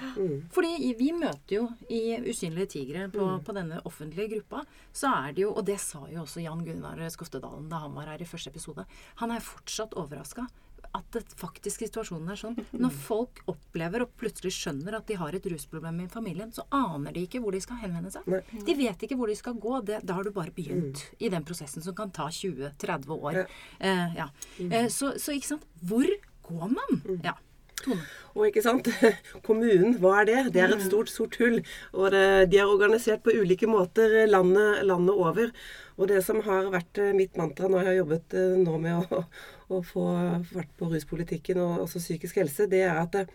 Fordi 0.54 0.94
vi 1.00 1.10
møter 1.12 1.56
jo 1.56 1.66
i 1.90 2.18
Usynlige 2.30 2.70
tigre 2.78 3.10
på, 3.10 3.28
på 3.44 3.58
denne 3.58 3.82
offentlige 3.86 4.38
gruppa, 4.38 4.64
så 4.94 5.12
er 5.26 5.34
det 5.34 5.44
jo 5.48 5.52
Og 5.54 5.66
det 5.66 5.80
sa 5.84 6.06
jo 6.14 6.22
også 6.24 6.46
Jan 6.46 6.64
Gunnar 6.66 7.02
Skoftedalen 7.10 7.68
da 7.70 7.84
han 7.84 7.98
var 7.98 8.08
her 8.14 8.22
i 8.22 8.30
første 8.30 8.54
episode. 8.54 8.86
Han 9.18 9.32
er 9.32 9.44
fortsatt 9.44 9.98
overraska 9.98 10.48
at 10.96 11.08
det 11.16 11.24
faktisk 11.38 11.84
situasjonen 11.86 12.32
er 12.34 12.40
sånn. 12.40 12.58
Når 12.78 12.94
folk 12.94 13.42
opplever 13.52 14.06
og 14.06 14.14
plutselig 14.20 14.54
skjønner 14.56 15.00
at 15.00 15.08
de 15.10 15.18
har 15.20 15.36
et 15.38 15.50
rusproblem 15.52 16.04
i 16.06 16.10
familien, 16.12 16.52
så 16.56 16.66
aner 16.76 17.16
de 17.16 17.26
ikke 17.28 17.42
hvor 17.44 17.56
de 17.56 17.62
skal 17.64 17.82
henvende 17.84 18.12
seg. 18.14 18.28
Nei. 18.32 18.42
De 18.68 18.78
vet 18.78 19.08
ikke 19.08 19.18
hvor 19.20 19.32
de 19.32 19.38
skal 19.40 19.58
gå. 19.62 19.80
Det, 19.88 20.02
da 20.08 20.18
har 20.18 20.28
du 20.28 20.32
bare 20.36 20.54
begynt 20.56 21.04
i 21.20 21.32
den 21.34 21.46
prosessen 21.48 21.86
som 21.86 21.96
kan 21.98 22.14
ta 22.16 22.30
20-30 22.34 23.12
år. 23.18 23.44
Eh, 23.80 24.18
ja. 24.18 24.30
eh, 24.68 24.88
så, 24.94 25.16
så 25.22 25.36
ikke 25.36 25.54
sant. 25.56 25.68
Hvor 25.82 26.08
går 26.48 26.72
man? 26.72 27.02
Ja. 27.24 27.36
Tone. 27.84 28.06
Og 28.38 28.48
ikke 28.50 28.62
sant, 28.62 28.90
kommunen, 29.48 29.98
hva 30.02 30.22
er 30.22 30.30
det? 30.30 30.40
Det 30.56 30.62
er 30.62 30.76
et 30.76 30.86
stort, 30.86 31.10
sort 31.10 31.38
hull. 31.42 31.60
Og 31.94 32.12
det, 32.14 32.24
de 32.52 32.62
er 32.62 32.70
organisert 32.70 33.24
på 33.26 33.34
ulike 33.34 33.70
måter 33.70 34.20
landet, 34.30 34.84
landet 34.86 35.22
over. 35.28 35.54
Og 35.98 36.12
det 36.12 36.22
som 36.26 36.44
har 36.46 36.70
vært 36.74 37.02
eh, 37.02 37.16
mitt 37.18 37.38
mantra 37.40 37.70
når 37.72 37.82
jeg 37.82 37.90
har 37.90 38.00
jobbet 38.04 38.38
eh, 38.38 38.58
nå 38.62 38.82
med 38.84 39.14
å, 39.18 39.24
å 39.78 39.84
få 39.86 40.10
vært 40.54 40.74
på 40.78 40.92
ruspolitikken 40.92 41.62
og 41.64 41.88
også 41.88 42.04
psykisk 42.04 42.44
helse, 42.44 42.70
det 42.70 42.84
er 42.86 43.02
at 43.02 43.18
eh, 43.24 43.32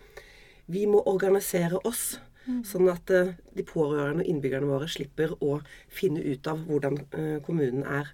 vi 0.71 0.85
må 0.87 1.03
organisere 1.11 1.81
oss 1.83 2.13
Sånn 2.43 2.89
at 2.91 3.11
eh, 3.13 3.35
de 3.55 3.63
pårørende 3.63 4.25
og 4.25 4.29
innbyggerne 4.29 4.67
våre 4.67 4.89
slipper 4.91 5.31
å 5.39 5.61
finne 5.91 6.19
ut 6.19 6.47
av 6.51 6.65
hvordan 6.67 6.99
eh, 7.15 7.37
kommunen 7.45 7.85
er. 7.87 8.09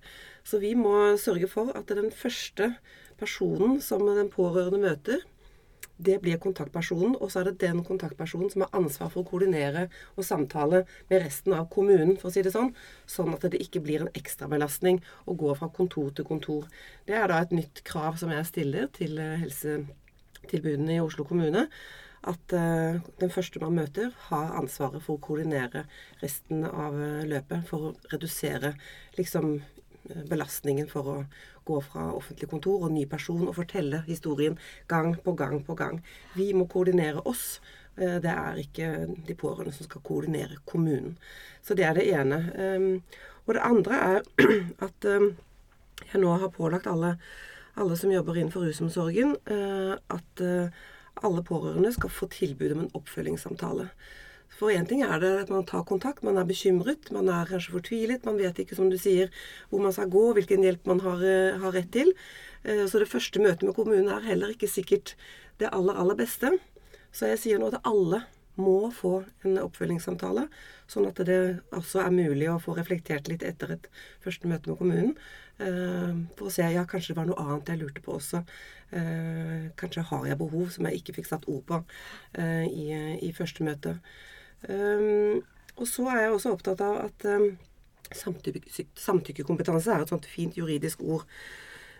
Så 0.45 0.61
vi 0.61 0.75
må 0.77 0.93
sørge 1.21 1.49
for 1.49 1.71
at 1.77 1.89
den 1.89 2.11
første 2.13 2.75
personen 3.19 3.79
som 3.81 4.05
den 4.05 4.29
pårørende 4.33 4.83
møter, 4.83 5.25
det 5.99 6.19
blir 6.23 6.39
kontaktpersonen, 6.39 7.17
og 7.19 7.31
så 7.31 7.41
er 7.41 7.49
det 7.49 7.59
den 7.65 7.81
kontaktpersonen 7.83 8.51
som 8.53 8.63
har 8.63 8.75
ansvar 8.79 9.11
for 9.11 9.21
å 9.21 9.27
koordinere 9.27 9.87
og 10.15 10.25
samtale 10.25 10.85
med 11.11 11.25
resten 11.25 11.55
av 11.57 11.67
kommunen, 11.73 12.15
for 12.19 12.29
å 12.29 12.33
si 12.33 12.43
det 12.45 12.53
sånn. 12.55 12.71
Sånn 13.09 13.33
at 13.35 13.43
det 13.51 13.59
ikke 13.59 13.83
blir 13.83 14.05
en 14.05 14.13
ekstrabelastning 14.15 15.01
å 15.27 15.35
gå 15.39 15.53
fra 15.59 15.67
kontor 15.75 16.13
til 16.15 16.27
kontor. 16.29 16.69
Det 17.07 17.17
er 17.19 17.27
da 17.31 17.41
et 17.43 17.55
nytt 17.55 17.83
krav 17.87 18.19
som 18.21 18.31
jeg 18.31 18.47
stiller 18.47 18.87
til 18.95 19.19
eh, 19.19 19.41
helsetilbudene 19.43 20.95
i 20.95 21.01
Oslo 21.03 21.27
kommune. 21.27 21.67
At 22.29 22.51
uh, 22.51 22.99
den 23.21 23.31
første 23.31 23.61
man 23.63 23.77
møter, 23.77 24.09
har 24.27 24.57
ansvaret 24.59 24.99
for 25.05 25.15
å 25.15 25.21
koordinere 25.23 25.85
resten 26.19 26.65
av 26.67 26.97
uh, 26.99 27.21
løpet. 27.23 27.63
For 27.69 27.89
å 27.89 27.93
redusere 28.11 28.73
liksom 29.15 29.53
belastningen 30.27 30.87
for 30.89 31.07
å 31.11 31.15
gå 31.69 31.79
fra 31.85 32.09
offentlig 32.15 32.49
kontor 32.51 32.87
og 32.87 32.93
ny 32.93 33.05
person 33.09 33.47
og 33.47 33.57
fortelle 33.57 34.03
historien 34.07 34.57
gang 34.89 35.13
på 35.23 35.35
gang 35.37 35.61
på 35.65 35.77
gang. 35.79 36.01
Vi 36.35 36.51
må 36.57 36.67
koordinere 36.69 37.23
oss. 37.29 37.59
Eh, 37.97 38.17
det 38.23 38.31
er 38.31 38.63
ikke 38.63 38.89
de 39.27 39.35
pårørende 39.35 39.75
som 39.75 39.87
skal 39.87 40.05
koordinere 40.05 40.59
kommunen. 40.65 41.17
Så 41.63 41.77
det 41.77 41.85
er 41.85 41.93
det 41.97 42.07
ene. 42.13 42.39
Ehm, 42.55 43.01
og 43.45 43.55
det 43.55 43.65
andre 43.65 44.01
er 44.15 44.21
at 44.87 45.05
ehm, 45.05 45.33
jeg 46.13 46.21
nå 46.21 46.37
har 46.41 46.55
pålagt 46.55 46.87
alle, 46.87 47.17
alle 47.75 47.97
som 47.97 48.11
jobber 48.11 48.39
innenfor 48.39 48.65
rusomsorgen, 48.67 49.35
eh, 49.51 49.93
at 50.15 50.43
eh, 50.45 50.71
alle 51.23 51.43
pårørende 51.43 51.91
skal 51.93 52.09
få 52.09 52.29
tilbud 52.31 52.71
om 52.71 52.85
en 52.85 52.91
oppfølgingssamtale. 52.95 53.89
For 54.57 54.73
én 54.73 54.87
ting 54.89 55.03
er 55.05 55.21
det 55.21 55.29
at 55.45 55.51
man 55.53 55.67
tar 55.67 55.85
kontakt, 55.87 56.23
man 56.25 56.39
er 56.39 56.47
bekymret, 56.47 57.11
man 57.15 57.29
er 57.31 57.47
kanskje 57.47 57.75
fortvilet, 57.77 58.25
man 58.27 58.39
vet 58.39 58.57
ikke, 58.59 58.75
som 58.75 58.89
du 58.91 58.97
sier, 58.99 59.29
hvor 59.69 59.83
man 59.83 59.93
skal 59.95 60.09
gå, 60.11 60.25
hvilken 60.35 60.65
hjelp 60.65 60.89
man 60.89 61.03
har, 61.05 61.21
eh, 61.23 61.59
har 61.61 61.75
rett 61.75 61.91
til. 61.93 62.11
Eh, 62.63 62.85
så 62.85 62.99
det 62.99 63.07
første 63.07 63.39
møtet 63.39 63.63
med 63.63 63.75
kommunen 63.75 64.09
er 64.09 64.25
heller 64.25 64.51
ikke 64.51 64.67
sikkert 64.67 65.15
det 65.59 65.69
aller, 65.71 65.95
aller 65.95 66.15
beste. 66.15 66.57
Så 67.11 67.29
jeg 67.29 67.39
sier 67.39 67.59
nå 67.59 67.69
at 67.71 67.79
alle 67.87 68.25
må 68.59 68.91
få 68.91 69.23
en 69.47 69.61
oppfølgingssamtale, 69.61 70.49
sånn 70.91 71.07
at 71.07 71.21
det 71.23 71.61
også 71.71 72.01
er 72.03 72.11
mulig 72.11 72.49
å 72.51 72.59
få 72.59 72.75
reflektert 72.75 73.29
litt 73.31 73.45
etter 73.47 73.71
et 73.71 73.87
første 74.19 74.49
møte 74.51 74.67
med 74.67 74.77
kommunen. 74.81 75.13
Eh, 75.59 76.11
for 76.35 76.49
å 76.49 76.51
se 76.51 76.67
ja, 76.67 76.83
kanskje 76.83 77.13
det 77.13 77.21
var 77.21 77.29
noe 77.29 77.45
annet 77.45 77.71
jeg 77.71 77.79
lurte 77.79 78.03
på 78.03 78.17
også. 78.17 78.43
Kanskje 78.89 80.01
har 80.01 80.25
jeg 80.25 80.37
behov 80.39 80.71
som 80.73 80.87
jeg 80.87 80.99
ikke 80.99 81.13
fikk 81.19 81.27
satt 81.29 81.43
ord 81.45 81.61
på 81.69 81.77
i, 82.41 82.87
i 83.21 83.29
første 83.37 83.61
møte. 83.61 83.99
Um, 84.67 85.41
og 85.79 85.87
så 85.87 86.09
er 86.11 86.25
jeg 86.25 86.35
også 86.35 86.53
opptatt 86.55 86.81
av 86.83 86.97
at 87.05 87.25
um, 87.31 87.51
samtykke, 88.11 88.85
samtykkekompetanse 88.99 89.93
er 89.93 90.03
et 90.03 90.11
sånt 90.11 90.27
fint 90.27 90.57
juridisk 90.59 91.03
ord. 91.05 91.23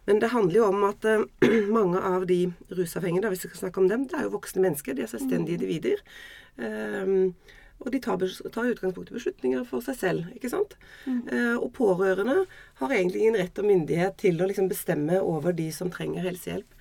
Men 0.08 0.20
det 0.24 0.32
handler 0.34 0.58
jo 0.58 0.66
om 0.72 0.84
at 0.89 1.06
uh, 1.08 1.24
mange 1.78 2.01
av 2.01 2.28
de 2.28 2.42
rusavhengige, 2.74 3.32
hvis 3.32 3.46
vi 3.46 3.54
skal 3.54 3.63
snakke 3.66 3.84
om 3.84 3.88
dem, 3.92 4.08
det 4.10 4.20
er 4.20 4.28
jo 4.28 4.36
voksne 4.36 4.66
mennesker. 4.66 4.98
De 4.98 5.06
er 5.06 5.12
selvstendige 5.12 5.58
mm. 5.58 5.63
individer. 5.63 6.04
Um, 6.60 7.34
og 7.80 7.94
de 7.94 8.00
tar, 8.04 8.20
tar 8.51 8.68
utgangspunkt 8.74 9.13
i 9.13 9.16
beslutninger 9.16 9.63
for 9.68 9.86
seg 9.86 9.96
selv. 9.96 10.32
ikke 10.36 10.51
sant? 10.51 10.75
Mm. 11.06 11.22
Uh, 11.32 11.58
og 11.62 11.72
pårørende 11.78 12.42
har 12.82 12.96
egentlig 12.96 13.24
ingen 13.24 13.39
rett 13.39 13.62
og 13.62 13.70
myndighet 13.70 14.20
til 14.20 14.42
å 14.42 14.50
liksom 14.50 14.68
bestemme 14.72 15.22
over 15.22 15.56
de 15.56 15.70
som 15.72 15.92
trenger 15.94 16.28
helsehjelp. 16.28 16.75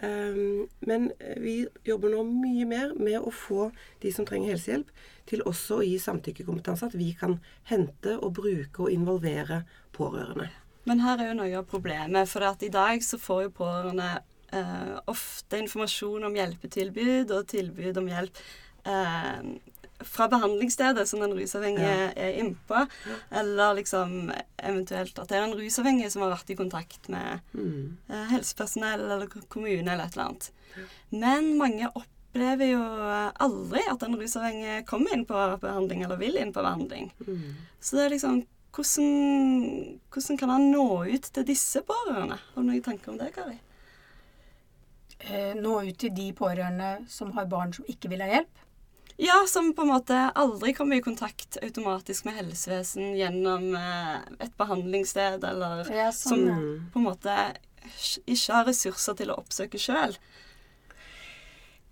Ehm, 0.00 0.68
men 0.80 1.10
vi 1.36 1.66
jobber 1.84 2.14
nå 2.14 2.22
mye 2.24 2.64
mer 2.68 2.94
med 2.96 3.20
å 3.20 3.32
få 3.32 3.68
de 4.00 4.12
som 4.14 4.24
trenger 4.28 4.54
helsehjelp, 4.54 4.88
til 5.28 5.44
også 5.48 5.80
å 5.80 5.86
gi 5.86 5.98
samtykkekompetanse. 6.02 6.90
At 6.90 6.98
vi 6.98 7.12
kan 7.18 7.38
hente 7.70 8.18
og 8.18 8.34
bruke 8.40 8.86
og 8.86 8.92
involvere 8.94 9.62
pårørende. 9.96 10.50
Men 10.88 11.02
her 11.04 11.20
er 11.20 11.30
jo 11.30 11.38
noe 11.38 11.58
av 11.60 11.68
problemet. 11.70 12.30
For 12.30 12.44
at 12.46 12.62
i 12.66 12.72
dag 12.72 13.04
så 13.06 13.20
får 13.20 13.46
jo 13.46 13.56
pårørende 13.62 14.08
eh, 14.54 14.96
ofte 15.10 15.60
informasjon 15.62 16.26
om 16.28 16.38
hjelpetilbud 16.38 17.34
og 17.36 17.46
tilbud 17.52 18.00
om 18.02 18.10
hjelp 18.10 18.40
eh, 18.90 19.52
fra 20.02 20.26
behandlingsstedet 20.28 21.08
som 21.08 21.20
den 21.22 21.34
rusavhengige 21.38 21.90
ja. 21.90 22.08
er 22.16 22.38
innpå. 22.42 22.86
Eller 23.30 23.76
liksom 23.78 24.32
eventuelt 24.58 25.18
at 25.18 25.30
det 25.30 25.38
er 25.38 25.46
en 25.46 25.56
rusavhengig 25.58 26.10
som 26.12 26.24
har 26.24 26.34
vært 26.34 26.50
i 26.50 26.58
kontakt 26.58 27.10
med 27.12 27.54
mm. 27.54 27.84
eh, 28.08 28.24
helsepersonell 28.34 29.06
eller 29.06 29.30
kommune 29.48 29.86
eller 29.86 30.08
et 30.08 30.18
eller 30.18 30.32
annet. 30.32 30.50
Ja. 30.72 30.88
Men 31.22 31.52
mange 31.60 31.92
opplever 32.32 32.72
jo 32.72 32.82
aldri 33.44 33.82
at 33.90 34.02
en 34.06 34.16
rusavhengig 34.16 34.86
kommer 34.88 35.12
inn 35.12 35.26
på 35.28 35.36
behandling 35.60 36.02
eller 36.06 36.16
vil 36.16 36.38
inn 36.40 36.52
på 36.52 36.64
behandling. 36.64 37.12
Mm. 37.26 37.52
Så 37.80 37.96
det 37.98 38.06
er 38.06 38.14
liksom 38.14 38.38
hvordan, 38.72 39.98
hvordan 40.08 40.38
kan 40.40 40.50
han 40.50 40.70
nå 40.72 41.04
ut 41.12 41.28
til 41.28 41.44
disse 41.44 41.82
pårørende? 41.84 42.38
Har 42.40 42.62
du 42.62 42.68
noen 42.70 42.82
tanker 42.82 43.12
om 43.12 43.18
det, 43.20 43.34
Kari? 43.34 43.58
Eh, 45.20 45.52
nå 45.60 45.82
ut 45.84 45.98
til 46.00 46.14
de 46.16 46.30
pårørende 46.32 47.04
som 47.12 47.34
har 47.36 47.50
barn 47.50 47.74
som 47.76 47.84
ikke 47.84 48.08
vil 48.08 48.24
ha 48.24 48.30
hjelp? 48.30 48.62
Ja, 49.20 49.42
som 49.46 49.74
på 49.76 49.84
en 49.84 49.92
måte 49.92 50.16
aldri 50.40 50.72
kommer 50.72 50.96
i 50.96 51.04
kontakt 51.04 51.58
automatisk 51.62 52.24
med 52.24 52.38
helsevesen 52.40 53.12
gjennom 53.18 53.74
eh, 53.76 54.16
et 54.40 54.56
behandlingssted, 54.56 55.44
eller 55.44 55.84
ja, 55.92 56.08
sånn, 56.16 56.48
som 56.48 56.88
på 56.94 57.02
en 57.02 57.10
måte 57.10 57.36
ikke 58.24 58.56
har 58.56 58.66
ressurser 58.70 59.20
til 59.20 59.34
å 59.34 59.36
oppsøke 59.42 59.78
sjøl. 59.78 60.16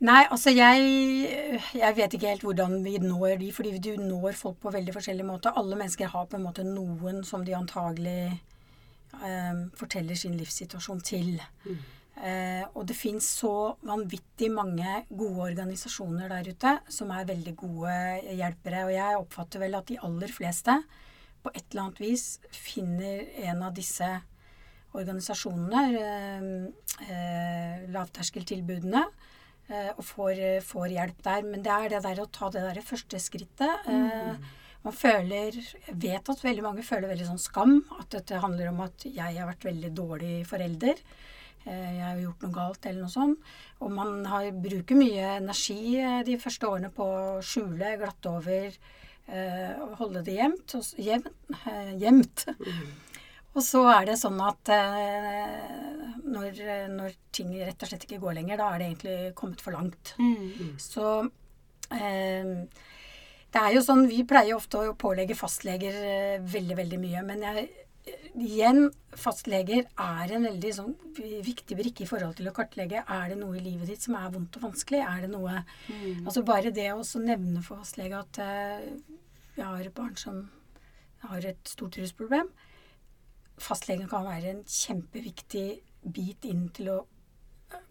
Nei, 0.01 0.23
altså 0.33 0.53
jeg, 0.55 1.61
jeg 1.77 1.97
vet 1.97 2.15
ikke 2.17 2.31
helt 2.31 2.45
hvordan 2.47 2.79
vi 2.85 2.95
når 3.03 3.35
de, 3.43 3.51
fordi 3.53 3.75
du 3.85 3.91
når 4.01 4.33
folk 4.39 4.57
på 4.63 4.73
veldig 4.73 4.95
forskjellige 4.97 5.29
måter. 5.29 5.57
Alle 5.61 5.77
mennesker 5.77 6.09
har 6.09 6.29
på 6.31 6.39
en 6.39 6.47
måte 6.47 6.65
noen 6.65 7.21
som 7.29 7.45
de 7.45 7.53
antagelig 7.57 8.31
eh, 8.33 9.65
forteller 9.77 10.17
sin 10.17 10.39
livssituasjon 10.41 11.03
til. 11.05 11.35
Mm. 11.67 11.83
Eh, 12.21 12.65
og 12.77 12.85
det 12.89 12.97
fins 12.97 13.29
så 13.43 13.75
vanvittig 13.85 14.51
mange 14.53 15.03
gode 15.09 15.51
organisasjoner 15.51 16.33
der 16.33 16.49
ute 16.53 16.73
som 16.93 17.13
er 17.13 17.29
veldig 17.29 17.55
gode 17.61 17.95
hjelpere. 18.29 18.87
Og 18.89 18.95
jeg 18.97 19.21
oppfatter 19.21 19.63
vel 19.63 19.77
at 19.79 19.89
de 19.89 20.01
aller 20.05 20.33
fleste 20.33 20.79
på 21.41 21.53
et 21.55 21.65
eller 21.71 21.87
annet 21.87 22.01
vis 22.03 22.25
finner 22.53 23.25
en 23.49 23.63
av 23.69 23.77
disse 23.77 24.09
organisasjonene, 24.97 25.85
eh, 26.01 27.07
eh, 27.09 27.85
lavterskeltilbudene, 27.95 29.05
og 29.71 30.05
får, 30.05 30.41
får, 30.67 30.87
hjelp 30.97 31.21
der. 31.27 31.45
Men 31.47 31.67
det 31.67 31.75
er 31.75 31.93
det 31.95 32.03
der 32.07 32.23
å 32.23 32.31
ta 32.33 32.51
det 32.51 32.65
der 32.67 32.83
første 32.85 33.21
skrittet. 33.23 33.87
Eh, 33.87 34.33
mm. 34.35 34.49
Man 34.81 34.97
føler, 34.97 35.57
vet 35.93 36.31
at 36.33 36.45
veldig 36.45 36.65
mange 36.65 36.85
føler 36.87 37.11
veldig 37.11 37.27
sånn 37.29 37.43
skam. 37.43 37.77
At 38.01 38.15
dette 38.15 38.41
handler 38.41 38.71
om 38.71 38.81
at 38.87 39.05
jeg 39.05 39.37
har 39.37 39.51
vært 39.51 39.69
veldig 39.69 39.93
dårlig 39.97 40.35
forelder. 40.49 41.03
Eh, 41.67 41.91
jeg 41.99 42.05
har 42.07 42.23
gjort 42.23 42.47
noe 42.47 42.55
galt, 42.55 42.87
eller 42.89 43.05
noe 43.05 43.13
sånt. 43.13 43.51
Og 43.85 43.93
man 43.93 44.25
har, 44.31 44.49
bruker 44.57 44.97
mye 44.97 45.35
energi 45.37 45.99
eh, 46.01 46.23
de 46.25 46.39
første 46.41 46.71
årene 46.71 46.93
på 46.97 47.05
å 47.05 47.43
skjule, 47.45 47.97
glatte 48.01 48.33
over, 48.33 48.79
eh, 49.29 49.85
holde 50.01 50.25
det 50.25 50.39
jevnt. 50.39 50.79
Jevnt. 52.01 52.47
Og 53.51 53.65
så 53.67 53.83
er 53.91 54.07
det 54.07 54.21
sånn 54.21 54.39
at 54.45 54.71
når, 56.31 56.61
når, 56.93 57.17
ting 57.35 57.51
rett 57.59 57.83
og 57.83 57.91
slett 57.91 58.07
ikke 58.07 58.21
går 58.23 58.39
lenger, 58.39 58.61
da 58.61 58.69
er 58.71 58.79
det 58.79 58.89
egentlig 58.91 59.35
kommet 59.39 59.65
for 59.65 59.75
langt. 59.75 60.15
Mm. 60.23 60.77
Så 60.79 61.07
eh, 61.97 62.53
det 63.51 63.63
er 63.63 63.75
jo 63.75 63.83
sånn, 63.83 64.07
Vi 64.11 64.23
pleier 64.29 64.55
ofte 64.55 64.85
å 64.85 64.95
pålegge 64.99 65.39
fastleger 65.39 65.97
veldig, 66.47 66.77
veldig 66.79 67.01
mye. 67.03 67.25
Men 67.27 67.43
jeg 67.49 67.67
igjen, 68.39 68.87
fastleger 69.19 69.85
er 70.01 70.33
en 70.35 70.47
veldig 70.47 70.71
sånn, 70.75 70.95
viktig 71.45 71.77
brikke 71.79 72.05
i 72.05 72.09
forhold 72.09 72.39
til 72.39 72.49
å 72.51 72.55
kartlegge. 72.57 73.03
Er 73.03 73.33
det 73.33 73.41
noe 73.41 73.59
i 73.59 73.65
livet 73.65 73.91
ditt 73.91 74.07
som 74.07 74.17
er 74.19 74.31
vondt 74.33 74.57
og 74.59 74.69
vanskelig? 74.69 75.03
Er 75.05 75.27
det 75.27 75.33
noe 75.33 75.61
mm. 75.63 76.25
Altså 76.25 76.45
bare 76.47 76.73
det 76.75 76.89
å 76.95 77.03
nevne 77.21 77.63
for 77.67 77.83
fastlege 77.83 78.23
at 78.23 78.41
eh, 78.45 78.89
vi 79.57 79.67
har 79.67 79.83
et 79.83 79.95
barn 79.95 80.17
som 80.19 80.45
har 81.27 81.45
et 81.45 81.69
stort 81.69 81.99
rusproblem. 82.01 82.49
Fastlegen 83.61 84.09
kan 84.11 84.27
være 84.27 84.55
en 84.55 84.63
kjempeviktig 84.65 85.67
bit 86.15 86.47
inn 86.49 86.69
til 86.75 86.93
å 86.95 86.99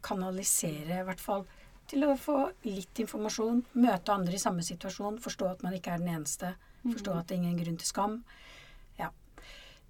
kanalisere, 0.03 1.01
i 1.01 1.07
hvert 1.07 1.21
fall 1.23 1.45
til 1.89 2.05
å 2.05 2.15
få 2.19 2.41
litt 2.67 2.99
informasjon, 3.01 3.63
møte 3.81 4.13
andre 4.13 4.35
i 4.38 4.41
samme 4.41 4.65
situasjon, 4.65 5.21
forstå 5.23 5.47
at 5.49 5.63
man 5.65 5.77
ikke 5.77 5.95
er 5.95 6.03
den 6.03 6.11
eneste, 6.19 6.51
forstå 6.83 7.13
mm. 7.13 7.19
at 7.19 7.29
det 7.29 7.35
er 7.35 7.41
ingen 7.41 7.61
grunn 7.63 7.79
til 7.81 7.89
skam. 7.89 8.19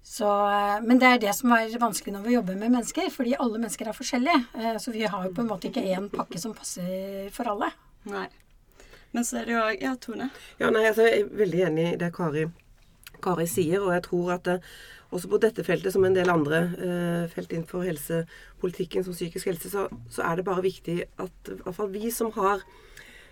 Så, 0.03 0.25
eh, 0.25 0.81
men 0.81 0.99
det 0.99 1.07
er 1.07 1.19
det 1.21 1.33
som 1.37 1.51
er 1.53 1.73
vanskelig 1.79 2.15
når 2.15 2.23
vi 2.25 2.35
jobber 2.35 2.55
med 2.57 2.71
mennesker, 2.73 3.09
fordi 3.13 3.35
alle 3.37 3.59
mennesker 3.59 3.89
er 3.89 3.97
forskjellige. 3.97 4.43
Eh, 4.55 4.77
så 4.81 4.91
vi 4.91 5.03
har 5.03 5.25
jo 5.25 5.33
på 5.35 5.43
en 5.43 5.51
måte 5.51 5.69
ikke 5.69 5.83
én 5.85 6.07
pakke 6.09 6.39
som 6.41 6.55
passer 6.57 7.29
for 7.35 7.51
alle. 7.51 7.71
Nei. 8.09 8.27
Men 9.11 9.25
så 9.25 9.41
er 9.41 9.45
det 9.45 9.53
jo 9.53 9.65
Ja, 9.81 9.95
Tone? 10.01 10.29
Ja, 10.59 10.69
nei, 10.69 10.85
altså, 10.87 11.05
jeg 11.05 11.21
er 11.21 11.37
veldig 11.43 11.61
enig 11.67 11.85
i 11.91 11.99
det 12.01 12.13
Kari, 12.15 12.47
Kari 13.21 13.47
sier. 13.47 13.83
Og 13.83 13.93
jeg 13.93 14.03
tror 14.07 14.33
at 14.37 14.49
det, 14.49 14.57
eh, 14.61 14.98
også 15.09 15.29
på 15.31 15.39
dette 15.41 15.65
feltet, 15.65 15.93
som 15.93 16.05
en 16.05 16.15
del 16.15 16.29
andre 16.31 16.59
eh, 16.77 17.23
felt 17.31 17.53
innenfor 17.53 17.85
helsepolitikken, 17.87 19.05
som 19.05 19.15
psykisk 19.17 19.49
helse, 19.49 19.71
så, 19.71 19.87
så, 20.09 20.23
er 20.25 20.37
det 20.37 20.45
bare 20.49 20.65
viktig 20.65 21.01
at 21.21 21.51
iallfall 21.55 21.89
vi 21.93 22.11
som 22.13 22.29
har 22.35 22.61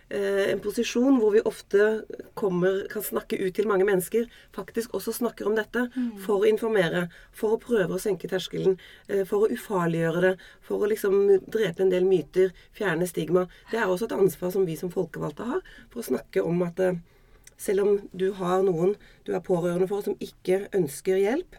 eh, 0.09 0.47
en 0.51 0.61
posisjon 0.63 1.19
hvor 1.21 1.35
vi 1.35 1.43
ofte 1.45 1.89
kommer, 2.39 2.85
kan 2.91 3.05
snakke 3.05 3.37
ut 3.41 3.53
til 3.57 3.69
mange 3.69 3.85
mennesker, 3.87 4.25
faktisk 4.55 4.95
også 4.97 5.13
snakker 5.19 5.49
om 5.49 5.57
dette 5.57 5.85
for 6.23 6.41
å 6.41 6.49
informere, 6.49 7.07
for 7.35 7.55
å 7.55 7.61
prøve 7.61 7.97
å 7.97 8.01
senke 8.01 8.29
terskelen, 8.31 8.79
eh, 9.07 9.21
for 9.29 9.45
å 9.45 9.51
ufarliggjøre 9.53 10.23
det, 10.25 10.33
for 10.65 10.81
å 10.81 10.89
liksom 10.89 11.19
drepe 11.45 11.85
en 11.85 11.93
del 11.93 12.09
myter, 12.09 12.55
fjerne 12.77 13.09
stigma. 13.09 13.45
Det 13.71 13.81
er 13.81 13.85
også 13.85 14.09
et 14.09 14.17
ansvar 14.17 14.55
som 14.55 14.65
vi 14.65 14.79
som 14.79 14.93
folkevalgte 14.93 15.51
har, 15.51 15.61
for 15.91 16.01
å 16.01 16.09
snakke 16.09 16.45
om 16.45 16.65
at 16.65 16.81
eh, 16.81 16.97
selv 17.57 17.83
om 17.83 17.97
du 18.13 18.31
har 18.37 18.61
noen 18.65 18.95
du 19.25 19.33
er 19.35 19.43
pårørende 19.43 19.87
for 19.89 20.05
som 20.05 20.17
ikke 20.23 20.67
ønsker 20.77 21.17
hjelp, 21.17 21.57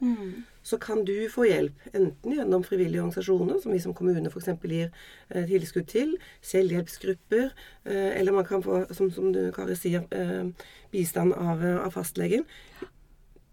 så 0.63 0.79
kan 0.79 1.05
du 1.05 1.29
få 1.33 1.47
hjelp. 1.49 1.75
Enten 1.93 2.35
gjennom 2.37 2.65
frivillige 2.65 3.01
organisasjoner, 3.03 3.59
som 3.63 3.73
vi 3.73 3.81
som 3.81 3.95
kommune 3.95 4.31
f.eks. 4.31 4.51
gir 4.63 4.91
eh, 5.31 5.47
tilskudd 5.49 5.89
til, 5.89 6.15
selvhjelpsgrupper, 6.45 7.51
eh, 7.85 8.21
eller 8.21 8.33
man 8.33 8.45
kan 8.45 8.63
få, 8.63 8.85
som, 8.93 9.11
som 9.11 9.33
du, 9.33 9.51
Kari 9.57 9.77
sier, 9.77 10.05
eh, 10.13 10.47
bistand 10.93 11.35
av, 11.35 11.65
eh, 11.65 11.79
av 11.83 11.91
fastlegen. 11.97 12.47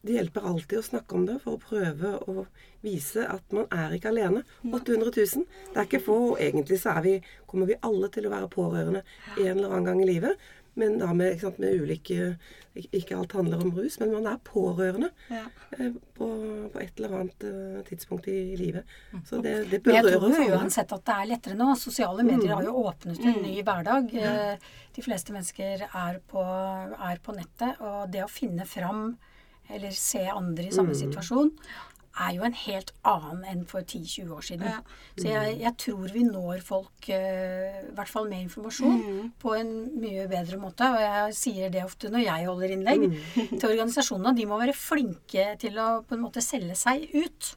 Det 0.06 0.20
hjelper 0.20 0.46
alltid 0.46 0.78
å 0.78 0.86
snakke 0.86 1.16
om 1.18 1.24
det 1.26 1.40
for 1.42 1.56
å 1.56 1.64
prøve 1.64 2.12
å 2.30 2.44
vise 2.86 3.24
at 3.26 3.56
man 3.56 3.66
er 3.74 3.96
ikke 3.96 4.12
alene. 4.12 4.44
800 4.68 5.10
000. 5.16 5.48
Det 5.72 5.80
er 5.80 5.88
ikke 5.88 6.04
få, 6.06 6.18
og 6.34 6.44
egentlig 6.44 6.78
så 6.84 6.94
er 6.94 7.02
vi, 7.08 7.16
kommer 7.50 7.72
vi 7.72 7.80
alle 7.82 8.12
til 8.14 8.28
å 8.28 8.34
være 8.36 8.52
pårørende 8.54 9.02
en 9.40 9.56
eller 9.56 9.72
annen 9.72 9.88
gang 9.90 10.04
i 10.04 10.12
livet. 10.12 10.46
Men 10.76 10.98
da 11.00 11.14
med, 11.16 11.38
sant, 11.40 11.58
med 11.64 11.78
ulike 11.82 12.38
Ikke 12.92 13.16
alt 13.16 13.32
handler 13.32 13.62
om 13.64 13.70
rus, 13.72 13.96
men 14.02 14.10
man 14.12 14.26
er 14.28 14.40
pårørende 14.44 15.08
Ja. 15.32 15.46
eh, 15.80 15.94
på, 16.18 16.28
på 16.74 16.82
et 16.84 16.98
eller 17.00 17.14
annet 17.22 17.46
eh, 17.48 17.78
tidspunkt 17.88 18.28
i 18.28 18.56
livet. 18.60 18.84
Så 19.30 19.40
det, 19.42 19.54
det 19.72 19.80
Men 19.86 19.96
jeg 19.96 20.10
tror 20.18 20.34
jo 20.36 20.58
uansett 20.58 20.92
at 20.92 21.06
det 21.08 21.16
er 21.16 21.30
lettere 21.32 21.56
nå. 21.56 21.70
Sosiale 21.80 22.26
medier 22.28 22.52
har 22.58 22.64
jo 22.68 22.74
åpnet 22.84 23.24
en 23.24 23.40
ny 23.46 23.62
hverdag. 23.64 24.12
Eh, 24.14 24.58
De 24.96 25.02
fleste 25.04 25.32
mennesker 25.36 25.86
er 25.88 26.20
på, 26.28 26.44
er 26.44 27.18
på 27.24 27.34
nettet, 27.36 27.80
og 27.80 28.12
det 28.12 28.24
å 28.24 28.30
finne 28.32 28.68
fram 28.68 29.16
eller 29.72 29.92
se 29.98 30.22
andre 30.30 30.68
i 30.68 30.72
samme 30.76 30.94
situasjon 30.94 31.50
er 32.16 32.36
jo 32.38 32.46
en 32.48 32.56
helt 32.56 32.94
annen 33.08 33.44
enn 33.52 33.66
for 33.68 33.84
10-20 33.84 34.32
år 34.36 34.46
siden. 34.48 34.70
Ja. 34.70 34.80
Så 35.18 35.28
jeg, 35.28 35.58
jeg 35.62 35.74
tror 35.82 36.14
vi 36.14 36.24
når 36.28 36.64
folk, 36.66 37.10
eh, 37.12 37.82
i 37.82 37.94
hvert 37.98 38.12
fall 38.12 38.30
med 38.32 38.46
informasjon, 38.46 39.34
på 39.42 39.56
en 39.58 39.74
mye 40.00 40.28
bedre 40.32 40.60
måte. 40.62 40.88
Og 40.96 41.04
jeg 41.04 41.36
sier 41.42 41.74
det 41.74 41.84
ofte 41.84 42.12
når 42.14 42.26
jeg 42.26 42.48
holder 42.50 42.76
innlegg 42.78 43.06
til 43.60 43.70
organisasjonene. 43.74 44.36
De 44.38 44.48
må 44.50 44.62
være 44.62 44.78
flinke 44.78 45.52
til 45.62 45.78
å 45.82 45.90
på 46.08 46.18
en 46.18 46.26
måte 46.26 46.44
selge 46.46 46.80
seg 46.80 47.10
ut. 47.16 47.56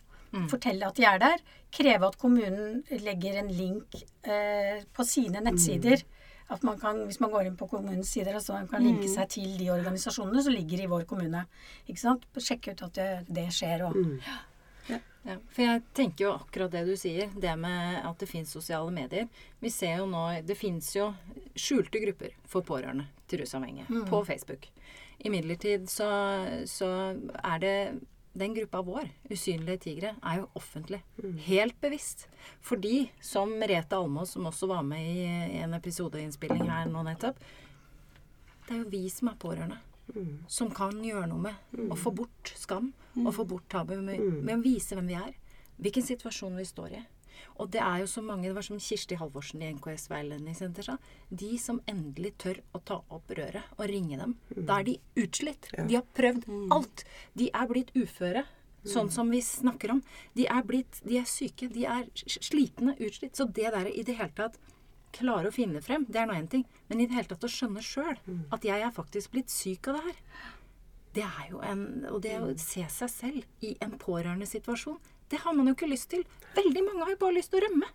Fortelle 0.50 0.88
at 0.88 0.98
de 0.98 1.06
er 1.08 1.20
der. 1.22 1.42
Kreve 1.72 2.08
at 2.08 2.18
kommunen 2.20 2.82
legger 3.04 3.40
en 3.40 3.50
link 3.52 3.96
uh, 4.28 4.78
på 4.92 5.06
sine 5.08 5.40
nettsider. 5.44 6.04
At 6.48 6.62
man 6.64 6.78
kan, 6.80 7.02
Hvis 7.04 7.20
man 7.20 7.30
går 7.30 7.48
inn 7.48 7.56
på 7.60 7.66
kommunens 7.68 8.08
sider, 8.08 8.32
altså 8.34 8.54
man 8.54 8.68
kan 8.68 8.84
linke 8.84 9.08
seg 9.12 9.28
til 9.34 9.56
de 9.60 9.68
organisasjonene 9.72 10.42
som 10.44 10.54
ligger 10.54 10.80
i 10.80 10.88
vår 10.88 11.04
kommune. 11.08 11.44
Ikke 11.86 12.00
sant? 12.00 12.24
Sjekke 12.40 12.72
ut 12.72 12.84
at 12.86 12.94
det, 12.96 13.08
det 13.28 13.50
skjer. 13.52 13.84
Og, 13.84 13.98
Ja, 15.28 15.34
for 15.52 15.60
jeg 15.60 15.82
tenker 15.92 16.24
jo 16.24 16.34
akkurat 16.38 16.72
det 16.72 16.86
du 16.88 16.94
sier, 16.96 17.28
det 17.36 17.52
med 17.60 17.98
at 18.00 18.20
det 18.22 18.30
fins 18.30 18.52
sosiale 18.54 18.88
medier. 18.94 19.26
Vi 19.60 19.68
ser 19.72 19.98
jo 20.00 20.06
nå 20.08 20.22
Det 20.46 20.56
fins 20.56 20.88
jo 20.96 21.10
skjulte 21.52 22.00
grupper 22.00 22.32
for 22.48 22.64
pårørende 22.64 23.04
til 23.28 23.42
rusavhengige 23.42 24.04
på 24.08 24.22
Facebook. 24.24 24.70
Imidlertid 25.18 25.88
så, 25.90 26.08
så 26.70 26.88
er 27.42 27.58
det 27.60 27.74
den 28.38 28.54
gruppa 28.54 28.80
vår, 28.86 29.08
Usynlige 29.32 29.82
tigre, 29.82 30.14
er 30.22 30.40
jo 30.40 30.48
offentlig. 30.56 31.00
Helt 31.48 31.76
bevisst. 31.82 32.28
Fordi, 32.64 33.10
som 33.20 33.50
Merete 33.58 33.98
Almås, 33.98 34.36
som 34.36 34.46
også 34.46 34.68
var 34.70 34.84
med 34.86 35.02
i 35.02 35.58
en 35.58 35.74
episodeinnspilling 35.74 36.68
her 36.70 36.88
nå 36.88 37.02
nettopp 37.08 37.40
Det 38.68 38.76
er 38.76 38.82
jo 38.84 38.90
vi 38.92 39.02
som 39.12 39.32
er 39.32 39.40
pårørende. 39.42 39.80
Som 40.48 40.70
kan 40.72 41.02
gjøre 41.04 41.26
noe 41.28 41.50
med 41.50 41.90
å 41.92 41.98
få 41.98 42.14
bort 42.16 42.54
skam 42.56 42.92
og 43.26 43.34
få 43.34 43.46
bort 43.48 43.68
tabu 43.70 43.96
med, 44.00 44.20
med 44.42 44.58
å 44.58 44.64
vise 44.64 44.96
hvem 44.98 45.08
vi 45.10 45.18
er. 45.18 45.36
Hvilken 45.78 46.04
situasjon 46.06 46.58
vi 46.58 46.66
står 46.66 46.98
i. 46.98 47.04
Og 47.58 47.70
det 47.70 47.80
er 47.82 48.02
jo 48.02 48.08
så 48.10 48.22
mange, 48.22 48.48
det 48.48 48.54
var 48.56 48.66
som 48.66 48.78
Kirsti 48.82 49.18
Halvorsen 49.18 49.62
i 49.62 49.70
NKS 49.74 50.08
Veiledningssenter 50.10 50.86
sa, 50.86 50.96
de 51.30 51.58
som 51.58 51.80
endelig 51.90 52.32
tør 52.42 52.60
å 52.74 52.80
ta 52.86 53.00
opp 53.14 53.30
røret 53.34 53.78
og 53.78 53.84
ringe 53.90 54.18
dem. 54.20 54.36
Da 54.54 54.80
er 54.80 54.88
de 54.88 54.96
utslitt. 55.18 55.70
De 55.74 55.98
har 55.98 56.06
prøvd 56.18 56.46
alt. 56.74 57.04
De 57.38 57.50
er 57.50 57.68
blitt 57.70 57.94
uføre. 57.98 58.44
Sånn 58.88 59.10
som 59.12 59.28
vi 59.30 59.40
snakker 59.42 59.90
om. 59.96 60.02
De 60.38 60.46
er 60.48 60.62
blitt, 60.64 61.00
de 61.04 61.18
er 61.20 61.26
syke. 61.28 61.66
De 61.68 61.82
er 61.84 62.06
slitne, 62.14 62.94
utslitt. 63.02 63.36
Så 63.36 63.44
det 63.50 63.72
der 63.74 63.90
i 63.90 64.04
det 64.06 64.16
hele 64.20 64.32
tatt 64.38 64.58
klare 65.12 65.50
å 65.50 65.54
finne 65.54 65.80
frem, 65.82 66.04
det 66.08 66.20
er 66.20 66.28
nå 66.28 66.36
én 66.36 66.46
ting. 66.48 66.64
Men 66.88 67.00
i 67.00 67.08
det 67.08 67.16
hele 67.16 67.28
tatt 67.30 67.44
å 67.44 67.50
skjønne 67.50 67.82
sjøl 67.84 68.16
at 68.54 68.64
jeg 68.64 68.80
er 68.84 68.94
faktisk 68.94 69.34
blitt 69.34 69.50
syk 69.50 69.88
av 69.90 69.98
det 69.98 70.04
her. 70.06 70.22
Det 71.18 71.26
er 71.26 71.46
jo 71.50 71.62
en 71.66 71.84
Og 72.12 72.20
det 72.22 72.36
å 72.38 72.50
se 72.62 72.84
seg 72.94 73.10
selv 73.10 73.64
i 73.66 73.74
en 73.84 73.96
pårørendesituasjon, 73.98 74.98
det 75.28 75.40
har 75.42 75.52
man 75.52 75.66
jo 75.68 75.74
ikke 75.74 75.90
lyst 75.90 76.08
til. 76.12 76.22
Veldig 76.56 76.82
mange 76.86 77.04
har 77.04 77.12
jo 77.12 77.20
bare 77.20 77.36
lyst 77.36 77.50
til 77.52 77.60
å 77.60 77.66
rømme 77.66 77.88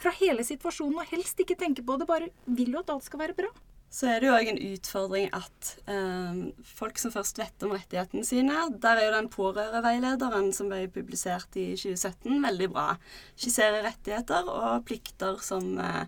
fra 0.00 0.12
hele 0.22 0.44
situasjonen 0.46 1.02
og 1.02 1.10
helst 1.10 1.42
ikke 1.42 1.58
tenke 1.58 1.84
på 1.84 1.98
det. 2.00 2.06
Bare 2.08 2.30
vil 2.46 2.72
jo 2.72 2.80
at 2.80 2.92
alt 2.94 3.04
skal 3.04 3.20
være 3.20 3.36
bra. 3.36 3.50
Så 3.92 4.08
er 4.08 4.20
det 4.20 4.28
jo 4.28 4.36
òg 4.36 4.48
en 4.50 4.60
utfordring 4.70 5.28
at 5.36 5.68
eh, 5.88 6.40
folk 6.76 7.00
som 7.00 7.12
først 7.12 7.40
vet 7.40 7.64
om 7.64 7.72
rettighetene 7.72 8.24
sine 8.26 8.66
Der 8.84 9.00
er 9.00 9.06
jo 9.06 9.14
den 9.14 9.30
pårørendeveilederen 9.32 10.50
som 10.56 10.68
ble 10.72 10.82
publisert 10.92 11.56
i 11.56 11.70
2017, 11.72 12.40
veldig 12.44 12.68
bra. 12.72 12.88
Skisserer 13.36 13.86
rettigheter 13.88 14.48
og 14.52 14.84
plikter 14.88 15.40
som 15.44 15.74
eh, 15.80 16.04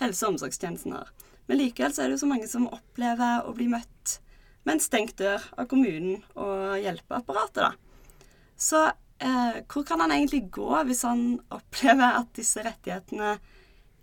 helse- 0.00 0.28
og 0.28 0.36
omsorgstjenesten 0.36 0.96
har. 0.96 1.12
Men 1.48 1.60
likevel 1.60 1.92
så 1.92 2.04
er 2.04 2.10
det 2.10 2.18
jo 2.18 2.24
så 2.26 2.32
mange 2.34 2.48
som 2.48 2.68
opplever 2.68 3.48
å 3.48 3.56
bli 3.56 3.70
møtt 3.72 4.18
med 4.62 4.76
en 4.76 4.82
stengt 4.82 5.16
dør 5.18 5.42
av 5.58 5.68
kommunen 5.70 6.22
og 6.38 6.76
hjelpeapparatet, 6.82 7.64
da. 7.64 8.20
Så 8.56 8.82
eh, 8.86 9.62
hvor 9.66 9.86
kan 9.86 10.02
han 10.04 10.14
egentlig 10.14 10.46
gå 10.54 10.70
hvis 10.86 11.02
han 11.08 11.40
opplever 11.50 12.20
at 12.20 12.30
disse 12.38 12.62
rettighetene 12.62 13.36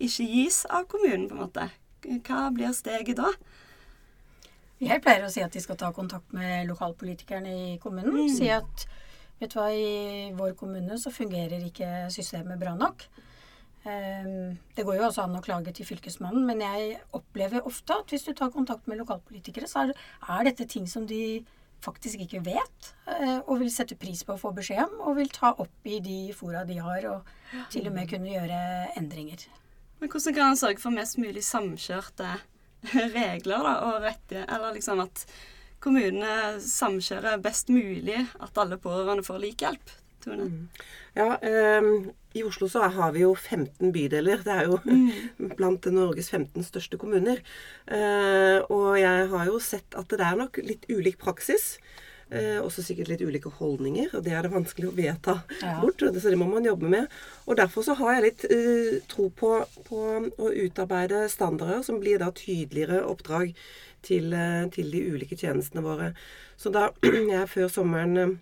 ikke 0.00 0.26
gis 0.28 0.64
av 0.68 0.86
kommunen, 0.90 1.28
på 1.28 1.36
en 1.36 1.44
måte? 1.46 1.68
Hva 2.26 2.48
blir 2.54 2.72
steget 2.76 3.18
da? 3.20 3.32
Jeg 4.80 5.02
pleier 5.04 5.26
å 5.26 5.32
si 5.32 5.42
at 5.44 5.52
de 5.52 5.60
skal 5.60 5.76
ta 5.80 5.90
kontakt 5.92 6.32
med 6.32 6.64
lokalpolitikerne 6.70 7.50
i 7.52 7.72
kommunen. 7.82 8.30
Si 8.32 8.48
at 8.48 8.86
vet 9.40 9.52
du 9.52 9.58
hva, 9.58 9.66
i 9.72 10.30
vår 10.36 10.54
kommune 10.56 10.96
så 11.00 11.12
fungerer 11.12 11.66
ikke 11.66 12.08
systemet 12.12 12.60
bra 12.60 12.72
nok. 12.78 13.04
Ehm, 13.88 14.58
Det 14.76 14.84
går 14.84 14.96
jo 14.98 15.06
også 15.06 15.24
an 15.24 15.38
å 15.38 15.44
klage 15.44 15.72
til 15.76 15.86
Fylkesmannen, 15.88 16.44
men 16.46 16.60
jeg 16.60 17.00
opplever 17.16 17.64
ofte 17.66 17.96
at 17.96 18.12
hvis 18.12 18.26
du 18.26 18.34
tar 18.34 18.52
kontakt 18.52 18.86
med 18.88 19.00
lokalpolitikere, 19.00 19.68
så 19.68 19.86
er, 19.86 19.94
er 20.28 20.44
dette 20.44 20.66
ting 20.68 20.86
som 20.88 21.06
de 21.06 21.44
faktisk 21.80 22.20
ikke 22.20 22.42
vet, 22.44 22.90
eh, 23.08 23.38
og 23.46 23.62
vil 23.62 23.70
sette 23.72 23.96
pris 23.96 24.20
på 24.24 24.34
å 24.34 24.40
få 24.40 24.52
beskjed 24.52 24.82
om, 24.84 24.98
og 25.08 25.16
vil 25.16 25.30
ta 25.32 25.54
opp 25.56 25.88
i 25.88 26.00
de 26.04 26.18
fora 26.36 26.64
de 26.68 26.76
har, 26.76 27.06
og 27.08 27.70
til 27.72 27.88
og 27.88 27.96
med 27.96 28.10
kunne 28.10 28.28
gjøre 28.28 28.60
endringer. 29.00 29.46
Men 30.00 30.12
hvordan 30.12 30.36
kan 30.36 30.52
en 30.52 30.60
sørge 30.60 30.80
for 30.80 30.92
mest 30.92 31.16
mulig 31.20 31.44
samkjørte 31.44 32.34
regler 33.16 33.64
da, 33.64 33.74
og 33.88 34.04
rettigheter? 34.04 34.48
Eller 34.52 34.76
liksom 34.76 35.00
at 35.04 35.24
kommunene 35.80 36.60
samkjører 36.64 37.40
best 37.40 37.72
mulig 37.72 38.26
at 38.40 38.60
alle 38.60 38.76
pårørende 38.80 39.24
får 39.24 39.40
lik 39.40 39.64
hjelp? 39.64 39.96
Tone? 40.24 40.48
Ja, 41.16 41.38
um, 41.80 42.10
I 42.36 42.44
Oslo 42.46 42.68
så 42.70 42.84
har 42.94 43.14
vi 43.16 43.24
jo 43.24 43.32
15 43.34 43.92
bydeler. 43.94 44.44
Det 44.46 44.52
er 44.54 44.68
jo 44.70 44.78
blant 45.58 45.88
Norges 45.92 46.30
15 46.30 46.66
største 46.68 47.00
kommuner. 47.00 47.42
Uh, 47.90 48.60
og 48.70 48.94
jeg 49.00 49.26
har 49.32 49.50
jo 49.50 49.58
sett 49.64 49.98
at 49.98 50.12
det 50.12 50.22
er 50.26 50.38
nok 50.38 50.62
litt 50.64 50.86
ulik 50.92 51.18
praksis. 51.18 51.74
Eh, 52.30 52.60
også 52.62 52.84
sikkert 52.86 53.08
litt 53.10 53.22
ulike 53.26 53.50
holdninger, 53.50 54.12
og 54.14 54.22
det 54.22 54.36
er 54.38 54.44
det 54.46 54.52
vanskelig 54.52 54.86
å 54.86 54.94
vedta 54.94 55.32
Ja. 55.64 55.80
bort. 55.80 55.98
Så 55.98 56.30
det 56.30 56.38
må 56.38 56.46
man 56.46 56.62
jobbe 56.64 56.86
med. 56.88 57.08
Og 57.46 57.56
derfor 57.58 57.82
så 57.82 57.96
har 57.98 58.14
jeg 58.14 58.22
litt 58.22 58.44
eh, 58.44 59.00
tro 59.10 59.30
på, 59.34 59.50
på 59.88 60.30
å 60.38 60.52
utarbeide 60.54 61.24
standarder 61.28 61.82
som 61.82 61.98
blir 61.98 62.20
da 62.22 62.30
tydeligere 62.30 63.02
oppdrag 63.02 63.50
til, 64.06 64.32
eh, 64.32 64.68
til 64.70 64.92
de 64.92 65.02
ulike 65.10 65.34
tjenestene 65.36 65.82
våre. 65.82 66.12
Så 66.56 66.70
da 66.70 66.92
jeg 67.02 67.48
før 67.50 67.66
sommeren 67.68 68.16
eh, 68.16 68.36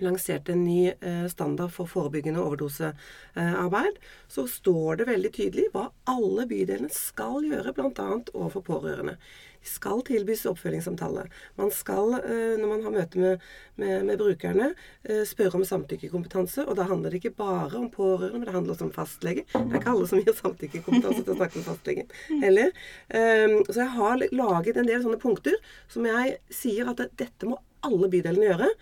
lanserte 0.00 0.54
en 0.54 0.64
ny 0.64 0.92
eh, 0.92 1.26
standard 1.28 1.72
for 1.74 1.90
forebyggende 1.90 2.42
overdosearbeid, 2.42 4.00
så 4.28 4.46
står 4.48 5.02
det 5.02 5.08
veldig 5.10 5.32
tydelig 5.36 5.68
hva 5.74 5.88
alle 6.10 6.46
bydelene 6.50 6.92
skal 6.92 7.42
gjøre, 7.46 7.74
bl.a. 7.76 8.10
overfor 8.32 8.64
pårørende. 8.66 9.18
De 9.62 9.70
skal 9.70 10.00
tilbys 10.02 10.42
oppfølgingssamtale. 10.50 11.28
Man 11.60 11.70
skal, 11.70 12.16
eh, 12.18 12.54
når 12.58 12.68
man 12.68 12.82
har 12.82 12.94
møte 12.96 13.20
med, 13.22 13.44
med, 13.78 14.06
med 14.08 14.18
brukerne, 14.18 14.72
eh, 15.04 15.22
spørre 15.28 15.60
om 15.60 15.66
samtykkekompetanse. 15.66 16.66
Og 16.66 16.76
da 16.76 16.88
handler 16.88 17.10
det 17.10 17.20
ikke 17.22 17.36
bare 17.38 17.78
om 17.78 17.90
pårørende, 17.90 18.40
men 18.40 18.48
det 18.48 18.56
handler 18.56 18.74
også 18.74 18.88
om 18.88 18.94
fastlege. 18.96 19.44
Det 19.52 19.62
er 19.62 19.78
ikke 19.78 19.94
alle 19.94 20.08
som 20.10 20.22
gir 20.22 20.34
samtykkekompetanse 20.40 21.22
til 21.22 21.34
å 21.34 21.38
snakke 21.38 21.60
med 21.60 21.68
fastlegen 21.68 22.42
heller. 22.42 22.72
Eh, 23.08 23.60
så 23.68 23.84
jeg 23.84 23.92
har 23.98 24.26
laget 24.32 24.80
en 24.80 24.90
del 24.90 25.04
sånne 25.04 25.22
punkter 25.22 25.54
som 25.92 26.10
jeg 26.10 26.40
sier 26.50 26.90
at 26.90 27.04
dette 27.20 27.46
må 27.46 27.60
alle 27.86 28.10
bydelene 28.10 28.50
gjøre. 28.50 28.72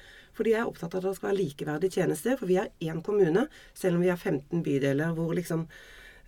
Fordi 0.40 0.54
jeg 0.54 0.62
er 0.62 0.68
opptatt 0.70 0.94
av 0.96 1.02
at 1.02 1.10
det 1.10 1.18
skal 1.18 1.28
være 1.28 1.36
likeverdige 1.42 1.96
tjenester. 1.98 2.36
For 2.40 2.48
vi 2.48 2.56
er 2.56 2.70
én 2.80 3.02
kommune, 3.04 3.44
selv 3.76 3.98
om 3.98 4.04
vi 4.06 4.08
har 4.08 4.16
15 4.16 4.62
bydeler 4.64 5.12
hvor 5.12 5.34
liksom 5.36 5.66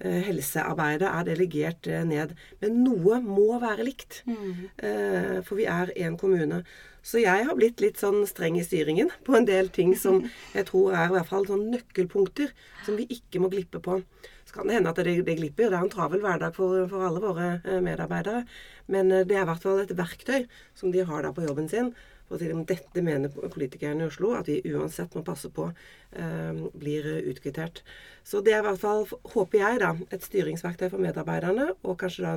eh, 0.04 0.18
helsearbeidet 0.26 1.08
er 1.08 1.24
delegert 1.30 1.88
eh, 1.88 2.02
ned. 2.04 2.34
Men 2.60 2.82
noe 2.84 3.22
må 3.24 3.56
være 3.62 3.86
likt. 3.88 4.20
Eh, 4.28 5.38
for 5.46 5.56
vi 5.56 5.64
er 5.64 5.94
én 5.96 6.20
kommune. 6.20 6.60
Så 7.00 7.24
jeg 7.24 7.48
har 7.48 7.56
blitt 7.56 7.80
litt 7.80 8.04
sånn 8.04 8.20
streng 8.28 8.60
i 8.60 8.66
styringen 8.66 9.08
på 9.26 9.38
en 9.38 9.48
del 9.48 9.72
ting 9.72 9.96
som 9.96 10.20
jeg 10.52 10.68
tror 10.68 10.92
er 10.92 11.08
i 11.08 11.16
hvert 11.16 11.32
fall 11.32 11.48
sånn 11.48 11.70
nøkkelpunkter 11.72 12.52
som 12.84 13.00
vi 13.00 13.08
ikke 13.16 13.40
må 13.40 13.48
glippe 13.48 13.80
på. 13.80 14.02
Så 14.44 14.58
kan 14.58 14.68
det 14.68 14.76
hende 14.76 14.92
at 14.92 15.00
det, 15.00 15.22
det 15.24 15.40
glipper. 15.40 15.72
Det 15.72 15.80
er 15.80 15.88
en 15.88 15.96
travel 15.96 16.20
hverdag 16.20 16.52
for, 16.52 16.84
for 16.92 17.08
alle 17.08 17.24
våre 17.24 17.80
medarbeidere. 17.80 18.44
Men 18.92 19.08
det 19.08 19.32
er 19.32 19.46
i 19.46 19.48
hvert 19.54 19.64
fall 19.64 19.80
et 19.80 19.96
verktøy 19.96 20.42
som 20.76 20.92
de 20.92 21.00
har 21.00 21.24
der 21.24 21.32
på 21.32 21.48
jobben 21.48 21.72
sin. 21.72 21.94
Å 22.32 22.38
si 22.40 22.48
om 22.52 22.64
dette 22.68 23.04
mener 23.04 23.32
politikerne 23.52 24.06
i 24.06 24.08
Oslo 24.08 24.32
at 24.38 24.48
vi 24.48 24.62
uansett 24.72 25.12
må 25.18 25.24
passe 25.26 25.50
på 25.52 25.66
eh, 25.68 26.62
blir 26.80 27.08
utkvittert. 27.28 27.82
Så 28.24 28.40
det 28.40 28.54
er 28.56 28.62
i 28.62 28.68
hvert 28.70 28.80
fall, 28.80 29.04
håper 29.34 29.60
jeg, 29.60 29.82
da, 29.82 29.90
et 30.14 30.24
styringsverktøy 30.24 30.88
for 30.88 31.02
medarbeiderne, 31.02 31.74
og 31.84 31.98
kanskje 32.00 32.24
da 32.24 32.32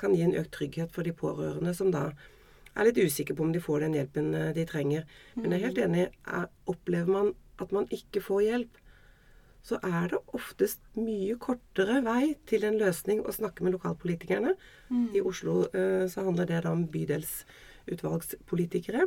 kan 0.00 0.14
gi 0.14 0.22
en 0.26 0.38
økt 0.38 0.52
trygghet 0.54 0.90
for 0.94 1.02
de 1.06 1.12
pårørende 1.16 1.72
som 1.74 1.90
da 1.94 2.04
er 2.78 2.84
litt 2.86 3.00
usikre 3.02 3.34
på 3.36 3.44
om 3.44 3.52
de 3.54 3.60
får 3.62 3.78
den 3.84 3.96
hjelpen 3.98 4.26
eh, 4.36 4.54
de 4.56 4.64
trenger. 4.68 5.02
Men 5.36 5.52
jeg 5.52 5.58
er 5.58 5.66
helt 5.66 5.82
enig. 5.86 6.04
Er, 6.26 6.46
opplever 6.70 7.10
man 7.10 7.26
at 7.60 7.70
man 7.76 7.86
ikke 7.92 8.20
får 8.24 8.40
hjelp, 8.46 8.72
så 9.66 9.74
er 9.84 10.04
det 10.14 10.26
oftest 10.36 10.80
mye 10.96 11.34
kortere 11.40 11.96
vei 12.06 12.24
til 12.48 12.60
en 12.64 12.78
løsning 12.80 13.18
å 13.20 13.36
snakke 13.36 13.64
med 13.66 13.72
lokalpolitikerne. 13.76 14.52
I 15.16 15.20
Oslo 15.20 15.54
eh, 15.76 16.06
så 16.08 16.18
handler 16.24 16.44
det 16.48 16.60
da 16.64 16.70
om 16.72 16.88
bydelsutvalgspolitikere. 16.94 19.02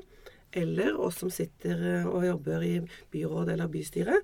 Eller 0.54 1.00
oss 1.02 1.20
som 1.24 1.32
sitter 1.34 1.86
eh, 1.90 2.08
og 2.08 2.26
jobber 2.28 2.66
i 2.66 2.74
byråd 3.14 3.54
eller 3.56 3.72
bystyre. 3.74 4.20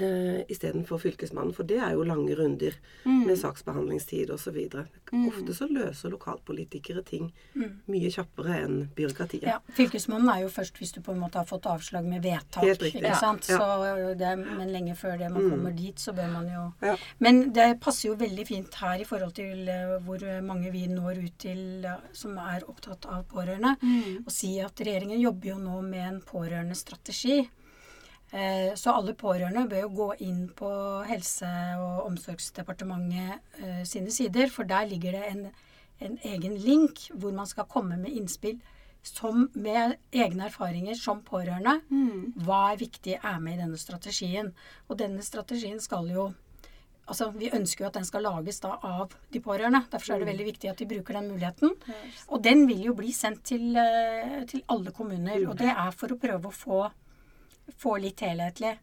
Uh, 0.00 0.42
Istedenfor 0.50 0.98
fylkesmannen, 1.02 1.54
for 1.54 1.66
det 1.68 1.78
er 1.78 1.94
jo 1.94 2.02
lange 2.06 2.34
runder 2.38 2.74
med 3.04 3.36
saksbehandlingstid 3.38 4.30
osv. 4.34 4.56
Ofte 5.14 5.54
så 5.54 5.68
løser 5.70 6.12
lokalpolitikere 6.12 7.02
ting 7.06 7.30
mye 7.54 8.10
kjappere 8.12 8.58
enn 8.64 8.76
byråkratiet. 8.96 9.46
Ja, 9.48 9.60
Fylkesmannen 9.76 10.30
er 10.32 10.42
jo 10.44 10.50
først 10.52 10.78
hvis 10.80 10.94
du 10.96 11.00
på 11.04 11.14
en 11.14 11.20
måte 11.22 11.40
har 11.40 11.48
fått 11.48 11.68
avslag 11.70 12.06
med 12.08 12.24
vedtak. 12.24 12.64
Helt 12.64 12.82
riktig. 12.82 13.02
ikke 13.04 13.20
sant? 13.20 13.48
ja. 13.48 13.58
Så 13.60 14.14
det, 14.18 14.32
men 14.42 14.72
lenge 14.72 14.96
før 14.98 15.16
det 15.20 15.30
man 15.32 15.48
kommer 15.50 15.74
dit, 15.76 16.00
så 16.00 16.14
bør 16.16 16.30
man 16.32 16.50
jo 16.50 16.64
Ja. 16.84 16.96
Men 17.18 17.52
det 17.54 17.68
passer 17.80 18.10
jo 18.10 18.16
veldig 18.18 18.46
fint 18.48 18.74
her 18.80 19.00
i 19.00 19.06
forhold 19.08 19.34
til 19.36 19.68
eh, 19.70 19.96
hvor 20.04 20.22
mange 20.44 20.70
vi 20.74 20.86
når 20.90 21.20
ut 21.24 21.38
til 21.38 21.84
eh, 21.84 22.06
som 22.12 22.36
er 22.40 22.66
opptatt 22.68 23.06
av 23.10 23.24
pårørende, 23.30 23.76
å 24.24 24.32
si 24.32 24.56
at 24.62 24.80
regjeringen 24.80 25.20
jobber 25.20 25.54
jo 25.54 25.58
nå 25.60 25.80
med 25.86 26.06
en 26.08 26.20
pårørendestrategi. 26.24 27.44
Eh, 28.34 28.74
Så 28.74 28.90
alle 28.90 29.14
pårørende 29.14 29.68
bør 29.70 29.84
jo 29.84 29.88
gå 29.94 30.08
inn 30.26 30.48
på 30.58 30.68
Helse- 31.06 31.78
og 31.78 32.06
omsorgsdepartementet 32.08 33.40
eh, 33.62 33.82
sine 33.86 34.10
sider, 34.10 34.48
for 34.50 34.64
der 34.66 34.86
ligger 34.90 35.12
det 35.12 35.24
en, 35.30 35.44
en 36.00 36.18
egen 36.24 36.56
link 36.58 37.08
hvor 37.14 37.32
man 37.32 37.46
skal 37.46 37.68
komme 37.70 37.96
med 37.96 38.10
innspill 38.10 38.58
som 39.04 39.50
med 39.54 39.98
egne 40.12 40.46
erfaringer 40.48 40.96
som 40.96 41.20
pårørende. 41.22 41.76
Hva 42.46 42.72
er 42.72 42.80
viktig 42.80 43.18
er 43.22 43.38
med 43.38 43.58
i 43.58 43.60
denne 43.62 43.76
strategien? 43.78 44.48
Og 44.88 44.98
denne 44.98 45.22
strategien 45.22 45.80
skal 45.80 46.08
jo 46.10 46.32
Altså, 47.06 47.26
Vi 47.36 47.50
ønsker 47.52 47.84
jo 47.84 47.88
at 47.90 47.94
den 47.98 48.04
skal 48.08 48.22
lages 48.24 48.60
da 48.64 48.78
av 48.82 49.10
de 49.30 49.38
pårørende. 49.38 49.82
Derfor 49.92 50.14
er 50.14 50.18
det 50.22 50.26
veldig 50.30 50.46
viktig 50.46 50.70
at 50.70 50.78
de 50.78 50.86
bruker 50.88 51.12
den 51.18 51.26
muligheten. 51.28 51.74
Og 52.32 52.42
den 52.42 52.66
vil 52.66 52.80
jo 52.86 52.94
bli 52.94 53.12
sendt 53.12 53.42
til, 53.44 53.76
eh, 53.76 54.46
til 54.48 54.62
alle 54.70 54.90
kommuner. 54.90 55.36
Og 55.50 55.58
det 55.58 55.68
er 55.68 55.90
for 55.92 56.08
å 56.08 56.16
prøve 56.18 56.48
å 56.48 56.50
få, 56.50 56.90
få 57.80 57.96
litt 58.02 58.20
helhetlig 58.20 58.74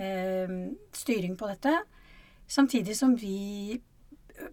eh, 0.00 0.54
styring 0.92 1.36
på 1.36 1.48
dette. 1.50 1.82
Samtidig 2.48 2.96
som 2.96 3.16
vi 3.16 3.80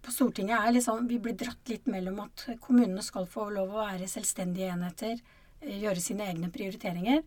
på 0.04 0.12
Stortinget 0.12 0.60
er 0.60 0.74
liksom, 0.76 1.08
vi 1.08 1.18
blir 1.20 1.34
dratt 1.40 1.70
litt 1.72 1.88
mellom 1.88 2.20
at 2.26 2.46
kommunene 2.62 3.02
skal 3.04 3.26
få 3.26 3.50
lov 3.50 3.72
å 3.74 3.86
være 3.88 4.08
selvstendige 4.12 4.74
enheter, 4.74 5.20
eh, 5.62 5.80
gjøre 5.82 6.04
sine 6.04 6.28
egne 6.30 6.52
prioriteringer. 6.52 7.24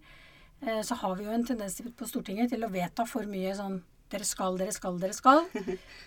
Eh, 0.62 0.82
Så 0.82 0.94
har 0.94 1.16
vi 1.16 1.24
jo 1.24 1.30
en 1.32 1.44
tendens 1.44 1.80
på 1.80 2.06
Stortinget 2.06 2.50
til 2.50 2.62
å 2.64 2.70
vedta 2.70 3.06
for 3.08 3.22
mye 3.24 3.54
sånn 3.56 3.82
dere 4.12 4.26
skal, 4.28 4.58
dere 4.60 4.74
skal, 4.74 4.98
dere 5.02 5.16
skal, 5.16 5.46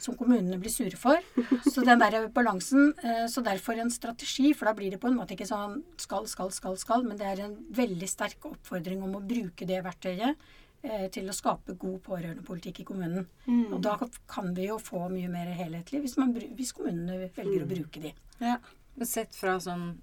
som 0.03 0.17
kommunene 0.19 0.59
blir 0.61 0.73
sure 0.73 0.99
for. 0.99 1.21
Så 1.65 1.83
den 1.85 2.01
der 2.01 2.27
balansen, 2.33 2.93
eh, 3.03 3.25
så 3.31 3.43
derfor 3.45 3.79
en 3.81 3.93
strategi, 3.93 4.53
for 4.53 4.69
da 4.69 4.75
blir 4.77 4.93
det 4.93 5.01
på 5.01 5.09
en 5.11 5.17
måte 5.17 5.35
ikke 5.35 5.49
sånn 5.49 5.81
skal, 6.01 6.29
skal, 6.31 6.53
skal, 6.55 6.77
skal, 6.81 7.07
men 7.07 7.19
det 7.19 7.27
er 7.31 7.43
en 7.47 7.57
veldig 7.75 8.09
sterk 8.09 8.47
oppfordring 8.51 9.03
om 9.05 9.17
å 9.17 9.23
bruke 9.25 9.67
det 9.67 9.81
verktøyet 9.85 10.47
eh, 10.85 11.05
til 11.13 11.29
å 11.29 11.35
skape 11.35 11.77
god 11.81 11.99
pårørendepolitikk 12.05 12.83
i 12.83 12.87
kommunen. 12.87 13.27
Og 13.73 13.79
da 13.83 13.97
kan 14.31 14.53
vi 14.57 14.69
jo 14.69 14.79
få 14.81 15.07
mye 15.13 15.31
mer 15.31 15.53
helhetlig 15.57 16.05
hvis, 16.05 16.17
man, 16.21 16.35
hvis 16.35 16.75
kommunene 16.77 17.31
velger 17.35 17.65
å 17.65 17.69
bruke 17.69 18.03
de. 18.03 18.15
Ja. 18.41 18.59
Sett 19.03 19.35
fra 19.35 19.57
sånn 19.59 19.95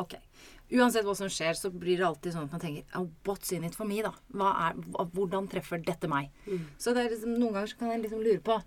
Ok. 0.00 0.14
Uansett 0.70 1.06
hva 1.06 1.16
som 1.18 1.30
skjer, 1.32 1.56
så 1.58 1.70
blir 1.74 1.98
det 1.98 2.06
alltid 2.06 2.34
sånn 2.34 2.46
at 2.46 2.54
man 2.54 2.62
tenker 2.62 2.98
oh, 2.98 3.08
What's 3.26 3.50
in 3.56 3.66
it 3.66 3.74
for 3.78 3.88
me, 3.88 4.02
da? 4.06 4.12
Er, 4.38 4.78
hvordan 5.16 5.48
treffer 5.50 5.82
dette 5.82 6.10
meg? 6.10 6.30
Så 6.78 6.94
det 6.94 7.04
er 7.04 7.14
liksom, 7.14 7.34
noen 7.38 7.56
ganger 7.56 7.72
så 7.72 7.80
kan 7.80 7.92
jeg 7.94 8.04
liksom 8.04 8.22
lure 8.22 8.42
på 8.46 8.60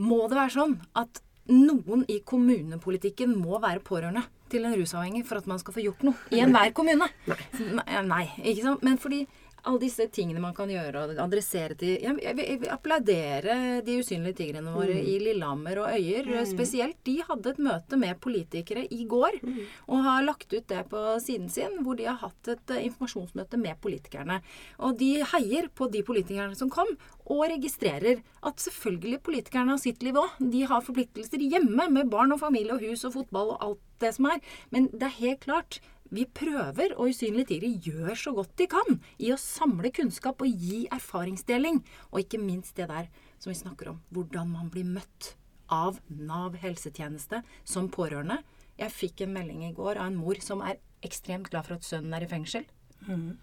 Må 0.00 0.20
det 0.28 0.36
være 0.38 0.54
sånn 0.58 0.76
at 1.00 1.22
noen 1.50 2.04
i 2.12 2.20
kommunepolitikken 2.22 3.32
må 3.40 3.58
være 3.62 3.82
pårørende 3.82 4.22
til 4.52 4.66
en 4.66 4.74
rusavhengig 4.76 5.24
for 5.26 5.40
at 5.40 5.48
man 5.50 5.58
skal 5.62 5.74
få 5.74 5.82
gjort 5.82 6.04
noe 6.06 6.34
i 6.34 6.42
enhver 6.44 6.74
kommune? 6.76 7.08
Nei. 7.26 8.02
Nei, 8.06 8.24
ikke 8.44 8.66
sant? 8.66 8.84
Men 8.86 9.00
fordi 9.02 9.24
alle 9.64 9.82
disse 9.82 10.06
tingene 10.12 10.42
man 10.42 10.54
kan 10.56 10.70
gjøre, 10.70 11.04
og 11.04 11.20
adressere 11.24 11.76
til 11.78 11.96
Jeg, 12.00 12.16
jeg, 12.22 12.36
jeg 12.38 12.60
vil 12.62 12.72
applaudere 12.72 13.56
de 13.86 13.98
usynlige 14.00 14.38
tigrene 14.40 14.74
våre 14.74 14.96
i 14.96 15.18
Lillehammer 15.22 15.82
og 15.84 15.94
Øyer. 15.96 16.30
Spesielt. 16.48 16.98
De 17.06 17.18
hadde 17.26 17.52
et 17.54 17.62
møte 17.62 17.98
med 18.00 18.20
politikere 18.22 18.86
i 18.90 19.04
går, 19.08 19.40
og 19.88 20.04
har 20.06 20.24
lagt 20.26 20.52
ut 20.52 20.66
det 20.70 20.82
på 20.90 21.04
siden 21.22 21.48
sin, 21.52 21.80
hvor 21.84 21.98
de 21.98 22.08
har 22.08 22.20
hatt 22.22 22.52
et 22.52 22.74
eh, 22.74 22.84
informasjonsmøte 22.88 23.60
med 23.60 23.80
politikerne. 23.82 24.40
Og 24.78 24.98
de 25.00 25.12
heier 25.34 25.70
på 25.74 25.90
de 25.92 26.02
politikerne 26.06 26.56
som 26.58 26.72
kom, 26.72 26.90
og 27.30 27.44
registrerer 27.52 28.24
at 28.46 28.62
selvfølgelig 28.62 29.22
politikerne 29.26 29.76
har 29.76 29.82
sitt 29.82 30.02
liv 30.02 30.18
òg. 30.18 30.40
De 30.52 30.64
har 30.66 30.84
forpliktelser 30.84 31.44
hjemme 31.44 31.88
med 31.92 32.10
barn 32.12 32.34
og 32.34 32.42
familie 32.42 32.74
og 32.74 32.84
hus 32.84 33.06
og 33.06 33.14
fotball 33.18 33.54
og 33.54 33.64
alt 33.68 33.86
det 34.00 34.14
som 34.16 34.30
er. 34.32 34.40
Men 34.74 34.88
det 34.92 35.06
er 35.06 35.18
helt 35.20 35.44
klart 35.44 35.80
vi 36.10 36.26
prøver, 36.26 36.94
og 36.98 37.10
Usynlige 37.12 37.52
tigre 37.52 37.70
gjør 37.86 38.16
så 38.18 38.32
godt 38.34 38.56
de 38.58 38.66
kan 38.70 38.98
i 39.22 39.30
å 39.30 39.38
samle 39.38 39.92
kunnskap 39.94 40.42
og 40.42 40.50
gi 40.50 40.84
erfaringsdeling. 40.90 41.82
Og 42.10 42.24
ikke 42.24 42.40
minst 42.42 42.76
det 42.78 42.88
der 42.90 43.10
som 43.38 43.52
vi 43.52 43.58
snakker 43.58 43.92
om, 43.92 44.00
hvordan 44.10 44.50
man 44.50 44.70
blir 44.72 44.88
møtt 44.88 45.34
av 45.70 46.00
Nav 46.10 46.58
helsetjeneste 46.58 47.44
som 47.64 47.90
pårørende. 47.94 48.40
Jeg 48.80 48.94
fikk 48.96 49.22
en 49.24 49.34
melding 49.36 49.62
i 49.68 49.74
går 49.76 50.00
av 50.00 50.10
en 50.10 50.18
mor 50.18 50.40
som 50.42 50.64
er 50.66 50.80
ekstremt 51.06 51.50
glad 51.52 51.68
for 51.68 51.78
at 51.78 51.86
sønnen 51.86 52.14
er 52.16 52.26
i 52.26 52.30
fengsel. 52.30 52.66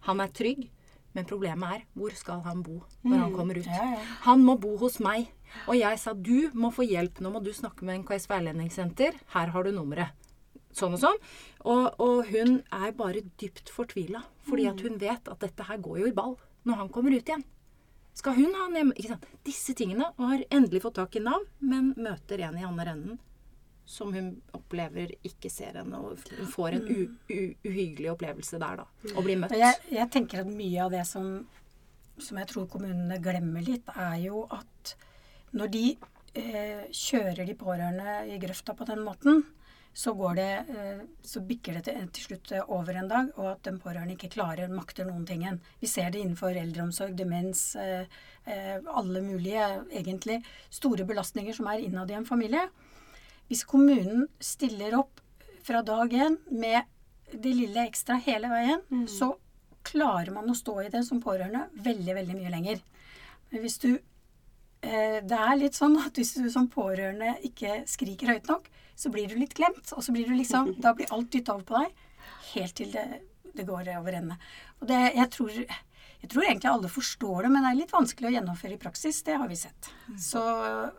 Han 0.06 0.21
er 0.21 0.34
trygg, 0.36 0.67
men 1.15 1.25
problemet 1.25 1.80
er 1.80 1.86
hvor 1.97 2.13
skal 2.13 2.43
han 2.45 2.62
bo 2.65 2.82
når 3.08 3.23
han 3.23 3.34
kommer 3.34 3.58
ut? 3.58 3.65
Ja, 3.65 3.93
ja. 3.95 4.03
Han 4.27 4.43
må 4.45 4.58
bo 4.62 4.75
hos 4.84 4.99
meg. 5.01 5.32
Og 5.65 5.80
jeg 5.80 5.97
sa 6.01 6.13
du 6.13 6.51
må 6.53 6.69
få 6.75 6.86
hjelp, 6.86 7.21
nå 7.23 7.32
må 7.34 7.41
du 7.41 7.53
snakke 7.56 7.88
med 7.88 8.03
NKS 8.03 8.27
veiledningssenter. 8.30 9.17
Her 9.34 9.53
har 9.56 9.65
du 9.65 9.71
nummeret. 9.73 10.13
Sånn 10.77 10.93
og 10.93 11.01
sånn. 11.01 11.21
Og, 11.65 11.85
og 12.03 12.31
hun 12.31 12.59
er 12.75 12.95
bare 12.97 13.25
dypt 13.41 13.71
fortvila, 13.73 14.21
fordi 14.47 14.67
at 14.69 14.81
hun 14.85 14.99
vet 15.01 15.29
at 15.31 15.43
dette 15.43 15.67
her 15.67 15.79
går 15.81 16.03
jo 16.03 16.09
i 16.11 16.17
ball 16.17 16.35
når 16.67 16.83
han 16.83 16.91
kommer 16.93 17.15
ut 17.15 17.23
igjen. 17.23 17.45
Skal 18.17 18.33
hun 18.37 18.53
ha 18.57 18.65
han? 18.65 18.91
Ikke 18.95 19.13
sant? 19.13 19.25
Disse 19.45 19.75
tingene. 19.77 20.09
Og 20.17 20.31
har 20.31 20.43
endelig 20.49 20.81
fått 20.85 20.97
tak 20.97 21.17
i 21.19 21.23
Nav, 21.23 21.45
men 21.61 21.91
møter 21.97 22.41
en 22.47 22.57
i 22.57 22.65
andre 22.65 22.93
enden 22.95 23.19
som 23.87 24.11
hun 24.11 24.33
opplever 24.51 25.13
ikke 25.25 25.49
ser 25.51 25.77
henne, 25.79 25.95
og 25.95 26.19
hun 26.35 26.49
får 26.51 26.75
en 26.75 26.87
uhyggelig 27.63 28.09
opplevelse 28.11 28.59
der, 28.59 28.81
da. 28.81 29.13
Og 29.13 29.23
blir 29.23 29.39
møtt. 29.39 29.55
Jeg, 29.55 29.77
jeg 29.95 30.11
tenker 30.11 30.43
at 30.43 30.49
mye 30.51 30.81
av 30.83 30.91
det 30.91 31.05
som, 31.07 31.29
som 32.19 32.41
jeg 32.41 32.49
tror 32.51 32.67
kommunene 32.73 33.21
glemmer 33.23 33.63
litt, 33.63 33.87
er 33.95 34.17
jo 34.25 34.43
at 34.51 34.91
når 35.55 35.71
de 35.71 35.85
eh, 36.35 36.83
kjører 36.91 37.47
de 37.47 37.55
pårørende 37.55 38.17
i 38.27 38.41
grøfta 38.43 38.75
på 38.75 38.89
den 38.91 39.05
måten, 39.07 39.45
så, 39.97 40.13
går 40.13 40.36
det, 40.38 40.51
eh, 40.69 40.99
så 41.25 41.41
bikker 41.41 41.77
det 41.77 41.88
til, 41.88 42.10
til 42.13 42.27
slutt 42.27 42.51
over 42.67 42.99
en 42.99 43.07
dag, 43.10 43.31
og 43.39 43.47
at 43.55 43.63
den 43.65 43.79
pårørende 43.81 44.13
ikke 44.13 44.29
klarer, 44.36 44.69
makter 44.69 45.07
noen 45.10 45.23
ting. 45.25 45.45
Vi 45.81 45.89
ser 45.89 46.12
det 46.13 46.21
innenfor 46.21 46.53
eldreomsorg, 46.53 47.15
demens, 47.17 47.71
eh, 47.81 48.05
eh, 48.45 48.75
alle 48.93 49.23
mulige 49.25 49.65
egentlig 49.89 50.43
store 50.69 51.07
belastninger 51.10 51.57
som 51.57 51.71
er 51.71 51.81
innad 51.88 52.13
i 52.13 52.19
en 52.19 52.29
familie. 52.29 52.67
Hvis 53.49 53.65
kommunen 53.65 54.27
stiller 54.43 54.99
opp 54.99 55.23
fra 55.65 55.81
dag 55.81 56.13
én 56.13 56.38
med 56.51 56.86
det 57.33 57.57
lille 57.57 57.88
ekstra 57.89 58.19
hele 58.21 58.53
veien, 58.53 59.07
så 59.10 59.33
klarer 59.88 60.29
man 60.36 60.51
å 60.51 60.55
stå 60.55 60.77
i 60.83 60.91
det 60.93 61.01
som 61.07 61.23
pårørende 61.23 61.65
veldig, 61.73 62.13
veldig 62.21 62.38
mye 62.38 62.53
lenger. 62.53 62.86
Men 63.49 63.63
hvis 63.63 63.81
du 63.81 63.91
eh, 63.95 65.19
Det 65.25 65.38
er 65.41 65.57
litt 65.57 65.77
sånn 65.77 65.97
at 66.03 66.13
hvis 66.19 66.36
du 66.38 66.51
som 66.53 66.69
pårørende 66.69 67.39
ikke 67.47 67.81
skriker 67.89 68.36
høyt 68.36 68.51
nok, 68.51 68.69
så 68.97 69.12
blir 69.13 69.29
du 69.29 69.38
litt 69.38 69.55
glemt. 69.57 69.91
Og 69.95 70.03
så 70.05 70.13
blir 70.15 70.27
du 70.27 70.36
liksom 70.38 70.73
Da 70.83 70.95
blir 70.97 71.12
alt 71.13 71.31
dytta 71.33 71.55
over 71.55 71.67
på 71.67 71.83
deg. 71.83 72.05
Helt 72.53 72.77
til 72.79 72.93
det, 72.95 73.05
det 73.55 73.67
går 73.67 73.91
over 73.97 74.17
ende. 74.19 74.39
Og 74.81 74.88
det, 74.89 75.01
jeg 75.15 75.29
tror 75.36 75.60
Jeg 76.17 76.29
tror 76.33 76.47
egentlig 76.47 76.71
alle 76.71 76.89
forstår 76.89 77.45
det, 77.45 77.49
men 77.53 77.62
det 77.63 77.71
er 77.71 77.81
litt 77.83 77.93
vanskelig 77.93 78.31
å 78.31 78.33
gjennomføre 78.33 78.73
i 78.73 78.81
praksis. 78.81 79.21
Det 79.23 79.36
har 79.38 79.47
vi 79.51 79.60
sett. 79.60 79.91
Så, 80.17 80.41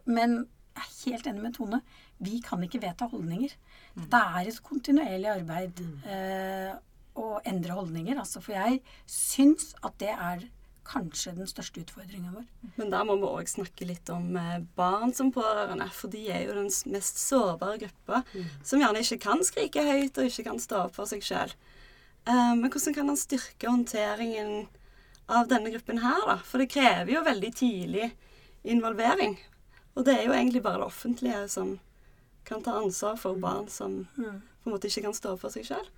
men 0.06 0.44
jeg 0.78 0.84
er 0.84 0.92
helt 1.16 1.26
enig 1.26 1.42
med 1.42 1.56
Tone. 1.56 1.80
Vi 2.22 2.38
kan 2.44 2.62
ikke 2.62 2.80
vedta 2.84 3.08
holdninger. 3.11 3.50
Dette 3.98 4.20
er 4.38 4.50
et 4.50 4.61
kontinuerlig 4.62 5.30
arbeid 5.32 5.82
eh, 6.06 6.70
å 7.18 7.26
endre 7.50 7.74
holdninger. 7.74 8.20
Altså, 8.22 8.42
for 8.44 8.54
jeg 8.54 8.78
syns 9.11 9.72
at 9.82 9.98
det 9.98 10.14
er 10.14 10.46
kanskje 10.88 11.35
den 11.37 11.48
største 11.51 11.83
utfordringen 11.83 12.33
vår. 12.35 12.46
Men 12.79 12.92
da 12.92 13.03
må 13.05 13.18
vi 13.20 13.29
òg 13.29 13.51
snakke 13.51 13.88
litt 13.88 14.09
om 14.12 14.37
eh, 14.40 14.62
barn 14.79 15.12
som 15.16 15.33
pårørende. 15.35 15.88
For 15.94 16.12
de 16.12 16.24
er 16.33 16.46
jo 16.46 16.57
den 16.57 16.70
mest 16.92 17.20
sårbare 17.20 17.81
gruppa. 17.85 18.22
Som 18.66 18.83
gjerne 18.83 19.05
ikke 19.05 19.20
kan 19.27 19.44
skrike 19.46 19.85
høyt 19.85 20.18
og 20.18 20.31
ikke 20.31 20.46
kan 20.48 20.62
stå 20.62 20.87
opp 20.87 20.96
for 20.96 21.11
seg 21.11 21.24
sjøl. 21.24 21.53
men 22.29 22.68
hvordan 22.68 22.94
kan 22.94 23.09
han 23.09 23.16
styrke 23.16 23.70
håndteringen 23.70 24.66
av 25.29 25.48
denne 25.48 25.70
gruppen 25.72 26.01
her, 26.03 26.24
da? 26.29 26.38
For 26.44 26.61
det 26.61 26.70
krever 26.72 27.12
jo 27.12 27.24
veldig 27.24 27.53
tidlig 27.57 28.11
involvering. 28.68 29.38
Og 29.96 30.05
det 30.05 30.16
er 30.16 30.27
jo 30.27 30.35
egentlig 30.37 30.62
bare 30.64 30.83
det 30.83 30.88
offentlige 30.88 31.44
som 31.53 31.79
kan 32.48 32.62
ta 32.64 32.79
ansvar 32.81 33.16
for 33.20 33.37
barn 33.40 33.68
som 33.68 34.05
på 34.16 34.24
en 34.24 34.74
måte 34.74 34.88
ikke 34.88 35.07
kan 35.09 35.16
stå 35.16 35.35
opp 35.35 35.44
for 35.44 35.53
seg 35.53 35.66
sjøl. 35.68 35.88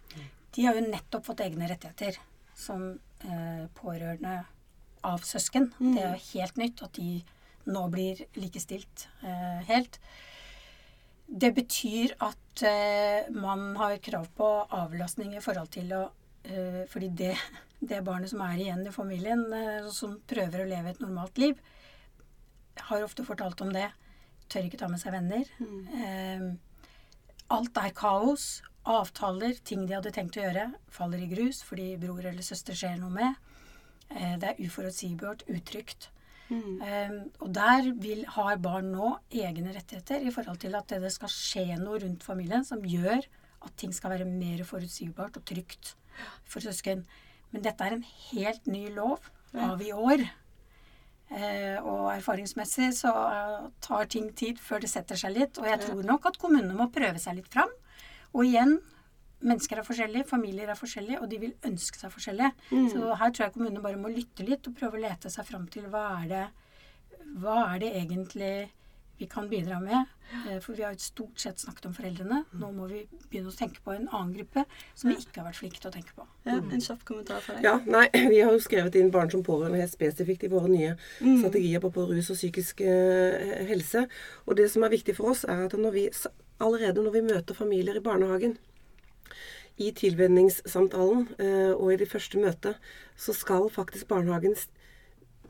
De 0.54 0.66
har 0.66 0.78
jo 0.78 0.86
nettopp 0.86 1.26
fått 1.28 1.42
egne 1.44 1.68
rettigheter 1.70 2.18
som 2.58 2.88
eh, 3.22 3.66
pårørende 3.78 4.40
av 5.06 5.22
søsken. 5.26 5.70
Det 5.78 6.02
er 6.02 6.14
jo 6.14 6.26
helt 6.32 6.58
nytt 6.60 6.82
at 6.86 6.98
de 6.98 7.20
nå 7.70 7.82
blir 7.92 8.20
likestilt 8.40 9.06
eh, 9.22 9.60
helt. 9.68 9.98
Det 11.30 11.52
betyr 11.54 12.16
at 12.26 12.62
eh, 12.66 13.28
man 13.34 13.76
har 13.78 14.00
krav 14.02 14.26
på 14.36 14.48
avlastning 14.74 15.36
i 15.36 15.42
forhold 15.44 15.70
til 15.76 15.92
å 15.94 16.06
eh, 16.42 16.82
Fordi 16.90 17.10
det, 17.14 17.34
det 17.78 18.02
barnet 18.06 18.32
som 18.32 18.42
er 18.46 18.58
igjen 18.58 18.86
i 18.86 18.94
familien, 18.94 19.44
eh, 19.54 19.90
som 19.94 20.18
prøver 20.26 20.64
å 20.64 20.70
leve 20.70 20.94
et 20.94 21.04
normalt 21.04 21.38
liv, 21.38 21.60
har 22.90 23.04
ofte 23.04 23.26
fortalt 23.26 23.60
om 23.62 23.70
det. 23.74 23.90
Tør 24.50 24.66
ikke 24.66 24.80
ta 24.80 24.88
med 24.90 25.02
seg 25.02 25.14
venner. 25.14 25.46
Eh, 25.94 26.50
alt 27.54 27.78
er 27.78 27.94
kaos. 27.94 28.62
Avtaler, 28.90 29.58
ting 29.62 29.84
de 29.84 29.92
hadde 29.92 30.10
tenkt 30.16 30.38
å 30.38 30.42
gjøre, 30.46 30.70
faller 30.88 31.20
i 31.20 31.28
grus 31.28 31.58
fordi 31.68 31.92
bror 32.00 32.24
eller 32.24 32.42
søster 32.42 32.74
skjer 32.74 32.96
noe 32.96 33.12
med. 33.12 33.50
Eh, 34.10 34.36
det 34.40 34.52
er 34.52 34.64
uforutsigbart, 34.66 35.46
utrygt. 35.48 36.10
Eh, 36.50 37.12
og 37.38 37.52
der 37.54 37.92
vil, 38.02 38.24
har 38.34 38.56
barn 38.58 38.90
nå 38.90 39.12
egne 39.30 39.70
rettigheter 39.76 40.24
i 40.26 40.32
forhold 40.34 40.58
til 40.58 40.74
at 40.74 40.90
det 40.90 41.12
skal 41.14 41.30
skje 41.30 41.78
noe 41.78 42.00
rundt 42.02 42.26
familien 42.26 42.66
som 42.66 42.82
gjør 42.82 43.22
at 43.60 43.76
ting 43.78 43.92
skal 43.94 44.16
være 44.16 44.26
mer 44.26 44.64
forutsigbart 44.66 45.38
og 45.38 45.46
trygt 45.46 45.94
for 46.48 46.64
søsken. 46.64 47.04
Men 47.52 47.62
dette 47.62 47.86
er 47.86 47.96
en 47.96 48.06
helt 48.32 48.66
ny 48.66 48.88
lov 48.94 49.30
av 49.54 49.82
i 49.82 49.92
år. 49.94 50.26
Uh, 51.30 51.78
og 51.86 52.06
erfaringsmessig 52.16 52.88
så 52.96 53.10
uh, 53.14 53.68
tar 53.84 54.08
ting 54.10 54.32
tid 54.34 54.58
før 54.58 54.82
det 54.82 54.90
setter 54.90 55.18
seg 55.18 55.36
litt. 55.36 55.60
Og 55.62 55.68
jeg 55.68 55.78
tror 55.84 56.02
nok 56.06 56.26
at 56.32 56.38
kommunene 56.42 56.74
må 56.74 56.88
prøve 56.90 57.22
seg 57.22 57.38
litt 57.38 57.50
fram. 57.52 57.70
Og 58.34 58.48
igjen, 58.48 58.80
mennesker 59.40 59.78
er 59.80 59.86
forskjellige, 59.86 60.26
familier 60.28 60.68
er 60.72 60.78
forskjellige, 60.78 61.20
og 61.20 61.30
de 61.30 61.38
vil 61.42 61.54
ønske 61.64 61.98
seg 62.00 62.12
forskjellige. 62.12 62.52
Så 62.92 63.14
her 63.20 63.30
tror 63.30 63.46
jeg 63.46 63.54
kommunene 63.54 63.84
bare 63.84 64.00
må 64.00 64.12
lytte 64.12 64.44
litt 64.46 64.66
og 64.68 64.76
prøve 64.76 64.98
å 64.98 65.04
lete 65.06 65.30
seg 65.32 65.46
fram 65.48 65.66
til 65.72 65.88
hva 65.92 66.04
er 66.22 66.28
det, 66.34 66.44
hva 67.40 67.62
er 67.74 67.80
det 67.84 67.94
egentlig 68.02 68.52
vi 69.20 69.26
kan 69.28 69.48
bidra 69.50 69.76
med. 69.84 70.06
Eh, 70.48 70.60
For 70.64 70.72
vi 70.72 70.82
har 70.82 70.94
jo 70.94 71.02
stort 71.04 71.40
sett 71.42 71.60
snakket 71.60 71.90
om 71.90 71.92
foreldrene. 71.92 72.38
Nå 72.56 72.70
må 72.72 72.86
vi 72.88 73.02
begynne 73.28 73.50
å 73.52 73.56
tenke 73.56 73.82
på 73.84 73.92
en 73.92 74.06
annen 74.08 74.30
gruppe 74.32 74.62
som 74.96 75.10
vi 75.10 75.16
ikke 75.20 75.42
har 75.42 75.50
vært 75.50 75.58
flinke 75.58 75.76
til 75.82 75.90
å 75.90 75.92
tenke 75.92 76.14
på. 76.16 76.24
Ja, 76.48 76.54
en 76.56 76.80
kjapp 76.80 77.02
kommentar 77.04 77.42
fra 77.44 77.58
deg. 77.58 77.66
Ja, 77.68 77.74
nei, 77.84 78.06
Vi 78.32 78.38
har 78.40 78.54
jo 78.54 78.62
skrevet 78.64 78.96
inn 78.96 79.12
barn 79.12 79.28
som 79.32 79.44
pårørende 79.44 79.82
helt 79.82 79.92
spesifikt 79.92 80.46
i 80.48 80.52
våre 80.52 80.72
nye 80.72 80.94
strategier 81.20 81.84
på, 81.84 81.92
på 81.92 82.06
rus 82.08 82.32
og 82.32 82.40
psykisk 82.40 82.80
eh, 82.80 83.60
helse. 83.68 84.06
Og 84.46 84.56
det 84.56 84.70
som 84.72 84.88
er 84.88 84.94
viktig 84.96 85.16
for 85.20 85.34
oss, 85.34 85.44
er 85.44 85.66
at 85.66 85.76
når 85.76 85.96
vi, 85.98 86.06
allerede 86.64 87.04
når 87.04 87.18
vi 87.18 87.26
møter 87.28 87.60
familier 87.60 88.00
i 88.00 88.04
barnehagen, 88.08 88.56
i 89.80 89.90
tilvenningssamtalen 89.96 91.26
eh, 91.40 91.72
og 91.72 91.94
i 91.94 92.00
det 92.02 92.10
første 92.10 92.40
møtet, 92.40 92.76
så 93.16 93.34
skal 93.36 93.70
faktisk 93.72 94.08
barnehagen 94.10 94.56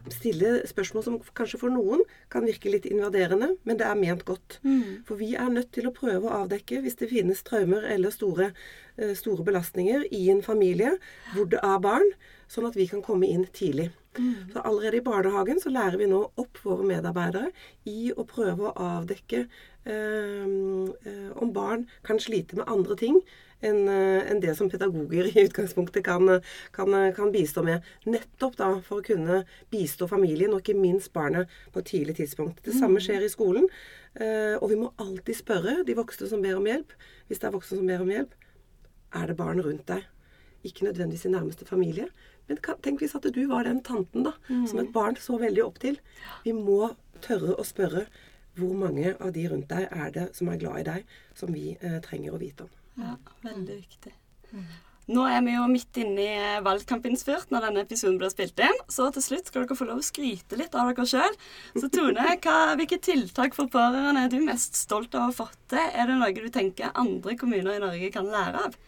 stille 0.09 0.61
spørsmål 0.69 1.05
som 1.05 1.19
kanskje 1.37 1.61
for 1.61 1.73
noen 1.73 2.03
kan 2.33 2.47
virke 2.49 2.71
litt 2.73 2.87
invaderende, 2.89 3.53
men 3.69 3.79
det 3.81 3.85
er 3.85 3.99
ment 3.99 4.25
godt. 4.25 4.59
For 5.07 5.21
vi 5.21 5.35
er 5.37 5.51
nødt 5.53 5.73
til 5.77 5.91
å 5.91 5.95
prøve 5.95 6.29
å 6.29 6.43
avdekke 6.45 6.81
hvis 6.85 6.97
det 7.03 7.11
finnes 7.11 7.43
traumer 7.45 7.85
eller 7.85 8.15
store, 8.15 8.53
eh, 8.97 9.15
store 9.19 9.45
belastninger 9.45 10.07
i 10.11 10.29
en 10.31 10.43
familie 10.43 10.97
hvor 11.35 11.51
det 11.51 11.61
er 11.63 11.83
barn, 11.85 12.15
sånn 12.49 12.67
at 12.71 12.79
vi 12.79 12.89
kan 12.91 13.03
komme 13.03 13.29
inn 13.29 13.47
tidlig. 13.53 13.91
Så 14.53 14.63
allerede 14.67 14.99
i 14.99 15.07
barnehagen 15.07 15.61
så 15.63 15.71
lærer 15.71 15.97
vi 16.01 16.09
nå 16.11 16.25
opp 16.37 16.59
våre 16.65 16.83
medarbeidere 16.83 17.53
i 17.87 18.11
å 18.11 18.25
prøve 18.27 18.67
å 18.67 18.73
avdekke 18.75 19.45
eh, 19.45 20.49
eh, 21.07 21.31
om 21.39 21.53
barn 21.55 21.87
kan 22.03 22.19
slite 22.19 22.59
med 22.59 22.67
andre 22.67 22.97
ting 22.97 23.21
enn 23.63 23.89
en 23.89 24.41
det 24.41 24.55
som 24.57 24.71
pedagoger 24.71 25.29
i 25.31 25.45
utgangspunktet 25.47 26.05
kan, 26.05 26.29
eh, 26.29 26.41
kan, 26.73 26.93
eh, 26.95 27.13
kan 27.15 27.33
bistå 27.33 27.63
med. 27.65 27.83
Nettopp 28.07 28.57
da 28.57 28.81
for 28.81 29.01
å 29.01 29.05
kunne 29.05 29.45
bistå 29.71 30.09
familien, 30.09 30.53
og 30.55 30.63
ikke 30.63 30.79
minst 30.81 31.13
barnet, 31.13 31.49
på 31.73 31.79
et 31.81 31.91
tidlig 31.93 32.17
tidspunkt. 32.17 32.63
Det 32.63 32.75
samme 32.75 33.01
skjer 33.01 33.23
i 33.25 33.29
skolen. 33.33 33.69
eh, 34.17 34.57
Og 34.61 34.71
vi 34.71 34.77
må 34.77 34.93
alltid 34.99 35.37
spørre 35.37 35.85
de 35.87 35.95
voksne 35.95 36.29
som 36.29 36.43
ber 36.43 36.57
om 36.57 36.65
hjelp, 36.65 36.91
hvis 37.29 37.39
det 37.39 37.45
er 37.45 37.53
voksne 37.59 37.77
som 37.79 37.87
ber 37.87 38.01
om 38.01 38.09
hjelp, 38.09 38.33
er 39.15 39.27
det 39.27 39.37
barn 39.37 39.63
rundt 39.63 39.87
deg? 39.87 40.03
Ikke 40.65 40.83
nødvendigvis 40.85 41.27
i 41.27 41.31
nærmeste 41.31 41.65
familie. 41.65 42.09
Men 42.49 42.59
tenk 42.83 42.99
hvis 43.01 43.15
at 43.15 43.23
du 43.33 43.47
var 43.47 43.65
den 43.65 43.81
tanten 43.81 44.25
da, 44.25 44.33
som 44.67 44.79
et 44.81 44.93
barn 44.93 45.15
så 45.15 45.39
veldig 45.39 45.65
opp 45.65 45.79
til. 45.79 45.99
Vi 46.45 46.53
må 46.53 46.95
tørre 47.23 47.55
å 47.57 47.65
spørre 47.65 48.07
hvor 48.57 48.75
mange 48.75 49.15
av 49.21 49.33
de 49.33 49.47
rundt 49.49 49.69
deg 49.69 49.89
er 49.93 50.11
det 50.11 50.35
som 50.35 50.49
er 50.49 50.59
glad 50.59 50.81
i 50.81 50.83
deg, 50.83 51.05
som 51.35 51.53
vi 51.53 51.77
eh, 51.81 52.01
trenger 52.01 52.35
å 52.35 52.41
vite 52.41 52.63
om. 52.67 52.71
Ja, 52.99 53.17
veldig 53.45 53.77
viktig. 53.83 54.15
Nå 55.11 55.25
er 55.27 55.41
vi 55.43 55.57
jo 55.57 55.65
midt 55.67 55.99
inne 55.99 56.23
i 56.23 56.35
eh, 56.39 56.63
valgkampinnspurt 56.63 57.51
når 57.51 57.65
denne 57.67 57.83
episoden 57.83 58.19
blir 58.21 58.31
spilt 58.31 58.61
inn. 58.63 58.77
Så 58.93 59.09
til 59.15 59.25
slutt 59.25 59.51
skal 59.51 59.65
dere 59.65 59.79
få 59.79 59.89
lov 59.89 60.03
å 60.03 60.07
skryte 60.07 60.59
litt 60.59 60.77
av 60.79 60.93
dere 60.93 61.07
sjøl. 61.11 61.39
Så 61.75 61.91
Tone, 61.91 62.27
hva, 62.45 62.59
hvilke 62.79 63.01
tiltak 63.03 63.57
for 63.59 63.71
pårørende 63.73 64.27
er 64.27 64.31
du 64.31 64.39
mest 64.45 64.79
stolt 64.79 65.17
av 65.17 65.25
å 65.25 65.31
ha 65.33 65.39
fått 65.41 65.59
til? 65.73 65.83
Er 65.83 66.11
det 66.11 66.19
noe 66.21 66.31
du 66.37 66.51
tenker 66.55 66.95
andre 66.95 67.35
kommuner 67.41 67.75
i 67.75 67.83
Norge 67.83 68.13
kan 68.15 68.31
lære 68.31 68.69
av? 68.69 68.79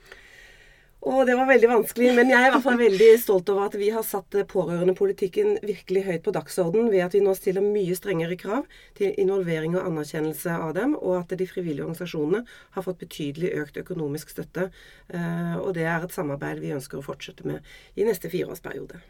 Å, 1.02 1.24
det 1.26 1.34
var 1.34 1.48
veldig 1.48 1.66
vanskelig, 1.66 2.12
men 2.14 2.28
jeg 2.30 2.38
er 2.38 2.46
i 2.46 2.50
hvert 2.54 2.62
fall 2.62 2.76
veldig 2.78 3.06
stolt 3.18 3.48
over 3.50 3.64
at 3.66 3.74
vi 3.74 3.88
har 3.90 4.04
satt 4.06 4.36
pårørendepolitikken 4.52 5.56
virkelig 5.66 6.04
høyt 6.06 6.22
på 6.22 6.34
dagsorden 6.36 6.92
ved 6.92 7.02
at 7.08 7.16
vi 7.16 7.22
nå 7.24 7.32
stiller 7.34 7.64
mye 7.64 7.96
strengere 7.98 8.36
krav 8.38 8.68
til 8.98 9.10
involvering 9.18 9.74
og 9.74 9.88
anerkjennelse 9.88 10.54
av 10.54 10.76
dem, 10.78 10.94
og 10.94 11.16
at 11.24 11.34
de 11.40 11.48
frivillige 11.50 11.82
organisasjonene 11.88 12.44
har 12.76 12.86
fått 12.86 13.02
betydelig 13.02 13.50
økt 13.64 13.80
økonomisk 13.82 14.30
støtte. 14.30 14.68
Eh, 15.10 15.56
Og 15.58 15.74
det 15.74 15.88
er 15.90 16.06
et 16.06 16.14
samarbeid 16.14 16.62
vi 16.62 16.70
ønsker 16.76 17.00
å 17.00 17.06
fortsette 17.08 17.50
med 17.50 17.66
i 17.98 18.06
neste 18.06 18.30
fireårsperiode. 18.30 19.02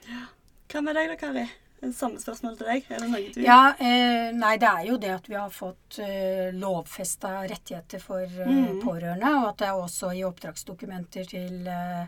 Hva 0.73 0.81
med 0.81 0.97
deg 0.97 1.13
da, 1.13 1.19
Kari? 1.21 1.45
Samme 1.91 2.21
spørsmål 2.23 2.55
til 2.61 2.69
deg. 2.69 2.85
Er 2.95 3.01
det 3.03 3.09
noe 3.11 3.21
du 3.35 3.41
Ja, 3.43 3.75
eh, 3.75 4.29
nei, 4.37 4.53
det 4.63 4.69
er 4.71 4.85
jo 4.87 4.99
det 5.03 5.11
at 5.17 5.27
vi 5.27 5.35
har 5.35 5.51
fått 5.51 5.99
eh, 6.05 6.53
lovfesta 6.55 7.41
rettigheter 7.51 7.99
for 8.03 8.23
eh, 8.23 8.69
pårørende, 8.85 9.33
og 9.41 9.49
at 9.49 9.63
det 9.65 9.67
er 9.67 9.81
også 9.81 10.13
i 10.15 10.23
oppdragsdokumenter 10.29 11.27
til, 11.33 11.67
eh, 11.67 12.05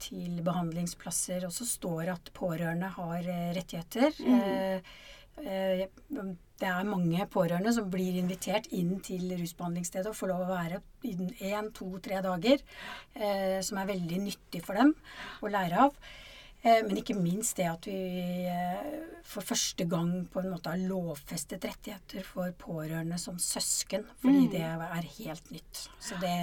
til 0.00 0.40
behandlingsplasser 0.46 1.44
også 1.50 1.68
står 1.68 2.14
at 2.14 2.30
pårørende 2.32 2.88
har 2.94 3.28
eh, 3.28 3.50
rettigheter. 3.58 4.16
Eh, 4.24 4.80
eh, 5.44 5.84
det 6.60 6.68
er 6.68 6.88
mange 6.88 7.28
pårørende 7.32 7.74
som 7.76 7.92
blir 7.92 8.16
invitert 8.20 8.70
inn 8.76 8.98
til 9.04 9.28
rusbehandlingsstedet 9.36 10.10
og 10.10 10.16
får 10.16 10.32
lov 10.32 10.46
å 10.46 10.48
være 10.54 10.80
én, 11.04 11.70
to, 11.76 11.92
tre 12.04 12.24
dager, 12.24 12.64
eh, 13.16 13.60
som 13.64 13.80
er 13.80 13.92
veldig 13.92 14.24
nyttig 14.24 14.64
for 14.64 14.80
dem 14.80 14.96
å 15.44 15.52
lære 15.52 15.86
av. 15.88 16.10
Eh, 16.62 16.82
Men 16.84 16.98
ikke 17.00 17.16
minst 17.16 17.56
det 17.56 17.68
at 17.70 17.86
vi 17.88 17.96
eh, 18.50 18.90
for 19.24 19.44
første 19.46 19.86
gang 19.88 20.26
på 20.32 20.42
en 20.42 20.50
måte 20.52 20.72
har 20.72 20.82
lovfestet 20.82 21.64
rettigheter 21.64 22.26
for 22.26 22.52
pårørende 22.60 23.18
som 23.18 23.38
søsken. 23.40 24.04
Fordi 24.20 24.46
det 24.52 24.64
er 24.66 25.08
helt 25.18 25.50
nytt. 25.54 25.86
Så 26.00 26.20
det 26.20 26.34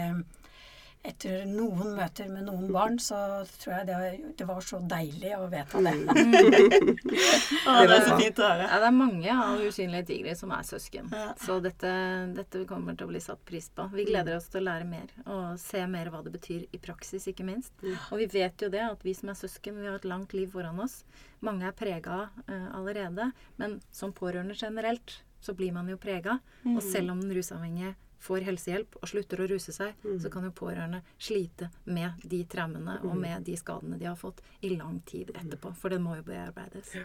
Etter 1.08 1.46
noen 1.48 1.94
møter 1.96 2.28
med 2.28 2.48
noen 2.50 2.72
barn, 2.74 2.98
så 3.00 3.18
tror 3.62 3.74
jeg 3.78 3.88
det, 3.88 3.98
det 4.40 4.48
var 4.50 4.64
så 4.66 4.80
deilig 4.84 5.32
å 5.38 5.46
vedta 5.52 5.80
det. 5.86 5.94
ah, 7.70 7.84
det 7.88 7.96
er 7.96 8.04
så 8.04 8.18
fint 8.20 8.42
å 8.42 8.48
høre. 8.50 8.66
Ja, 8.66 8.80
det 8.82 8.90
er 8.90 8.96
mange 8.98 9.36
av 9.36 9.62
usynlige 9.64 10.08
tigre 10.10 10.34
som 10.36 10.52
er 10.56 10.66
søsken. 10.68 11.08
Ja. 11.14 11.30
Så 11.40 11.60
dette, 11.64 11.92
dette 12.36 12.64
kommer 12.68 12.98
til 12.98 13.08
å 13.08 13.12
bli 13.14 13.22
satt 13.24 13.44
pris 13.48 13.70
på. 13.72 13.88
Vi 13.94 14.08
gleder 14.10 14.36
oss 14.40 14.50
til 14.52 14.66
å 14.66 14.68
lære 14.68 14.90
mer 14.90 15.14
og 15.26 15.62
se 15.62 15.86
mer 15.88 16.12
hva 16.12 16.24
det 16.26 16.34
betyr 16.36 16.66
i 16.76 16.82
praksis, 16.82 17.30
ikke 17.32 17.46
minst. 17.48 17.72
Og 18.10 18.20
vi 18.20 18.28
vet 18.34 18.66
jo 18.66 18.72
det 18.74 18.84
at 18.88 19.06
vi 19.06 19.16
som 19.16 19.32
er 19.32 19.40
søsken, 19.40 19.80
vi 19.80 19.88
har 19.88 20.02
et 20.02 20.10
langt 20.10 20.36
liv 20.36 20.52
foran 20.52 20.82
oss. 20.84 21.00
Mange 21.46 21.70
er 21.70 21.78
prega 21.78 22.26
uh, 22.50 22.68
allerede. 22.76 23.32
Men 23.62 23.80
som 23.96 24.12
pårørende 24.18 24.58
generelt 24.60 25.22
så 25.40 25.54
blir 25.56 25.72
man 25.72 25.88
jo 25.88 26.00
prega. 26.02 26.40
Og 26.68 26.82
selv 26.84 27.14
om 27.14 27.22
den 27.24 27.32
rusavhengige 27.38 27.96
får 28.20 28.46
helsehjelp 28.48 28.98
og 29.02 29.10
slutter 29.10 29.42
å 29.44 29.48
ruse 29.52 29.74
seg, 29.76 29.94
så 30.22 30.32
kan 30.34 30.48
jo 30.48 30.54
pårørende 30.56 31.02
slite 31.22 31.70
med 31.86 32.24
de 32.24 32.42
traumene 32.50 32.98
og 33.04 33.16
med 33.20 33.46
de 33.46 33.58
skadene 33.60 34.00
de 34.00 34.08
har 34.10 34.18
fått 34.20 34.42
i 34.66 34.74
lang 34.76 35.00
tid 35.06 35.32
etterpå. 35.36 35.74
For 35.78 35.94
det 35.94 36.00
må 36.04 36.18
jo 36.18 36.26
bearbeides. 36.28 36.96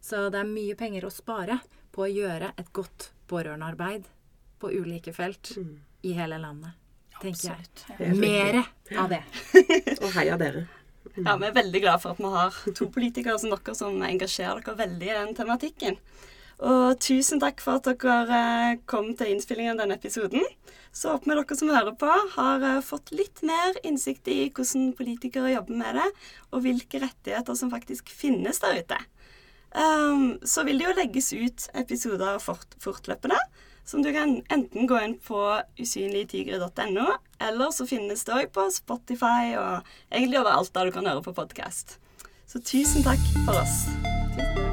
Så 0.00 0.28
det 0.32 0.42
er 0.42 0.50
mye 0.50 0.76
penger 0.78 1.08
å 1.08 1.12
spare 1.14 1.60
på 1.94 2.04
å 2.04 2.10
gjøre 2.10 2.52
et 2.60 2.72
godt 2.76 3.10
pårørendearbeid 3.30 4.08
på 4.58 4.72
ulike 4.74 5.12
felt 5.14 5.54
i 6.02 6.12
hele 6.16 6.38
landet, 6.38 6.74
tenker 7.22 7.54
Absolutt. 7.54 7.84
Jeg. 7.98 8.16
Mere 8.18 8.64
av 8.98 9.10
det. 9.10 9.22
Og 10.02 10.10
heia 10.14 10.38
dere. 10.40 10.66
Ja, 11.16 11.36
Vi 11.40 11.46
er 11.48 11.54
veldig 11.54 11.80
glad 11.82 12.02
for 12.02 12.14
at 12.14 12.20
vi 12.22 12.30
har 12.34 12.58
to 12.76 12.88
politikere 12.94 13.38
som 13.40 13.50
dere 13.54 13.74
som 13.74 14.02
engasjerer 14.06 14.62
dere 14.62 14.78
veldig 14.78 15.08
i 15.08 15.16
den 15.16 15.34
tematikken. 15.38 15.98
Og 16.58 16.98
tusen 16.98 17.38
takk 17.38 17.60
for 17.62 17.78
at 17.78 17.86
dere 17.86 18.38
eh, 18.38 18.78
kom 18.90 19.12
til 19.16 19.30
innspillingen 19.30 19.76
av 19.76 19.84
denne 19.84 19.98
episoden. 19.98 20.42
Så 20.90 21.12
håper 21.12 21.30
vi 21.30 21.36
dere 21.38 21.58
som 21.58 21.70
hører 21.70 21.94
på, 22.00 22.08
har 22.34 22.64
eh, 22.66 22.80
fått 22.82 23.12
litt 23.14 23.44
mer 23.46 23.78
innsikt 23.86 24.26
i 24.32 24.48
hvordan 24.50 24.90
politikere 24.98 25.54
jobber 25.54 25.78
med 25.78 26.00
det, 26.00 26.08
og 26.50 26.64
hvilke 26.66 27.02
rettigheter 27.04 27.58
som 27.58 27.70
faktisk 27.70 28.10
finnes 28.10 28.58
der 28.64 28.82
ute. 28.82 28.98
Um, 29.68 30.38
så 30.48 30.64
vil 30.64 30.80
det 30.80 30.86
jo 30.86 30.96
legges 30.96 31.28
ut 31.36 31.66
episoder 31.76 32.40
fort, 32.42 32.72
fortløpende, 32.82 33.36
som 33.86 34.02
du 34.02 34.08
kan 34.16 34.38
enten 34.52 34.88
gå 34.88 34.98
inn 35.04 35.18
på 35.22 35.42
usynligtigre.no, 35.78 37.06
eller 37.48 37.74
så 37.76 37.86
finnes 37.88 38.24
det 38.26 38.34
òg 38.34 38.50
på 38.56 38.66
Spotify 38.74 39.54
og 39.60 39.92
egentlig 40.08 40.40
overalt 40.40 40.72
der 40.74 40.88
du 40.88 40.96
kan 40.96 41.06
høre 41.12 41.22
på 41.24 41.36
podkast. 41.36 42.00
Så 42.48 42.64
tusen 42.64 43.04
takk 43.06 43.22
for 43.44 43.60
oss. 43.60 43.84
Tusen 43.92 44.40
takk. 44.56 44.67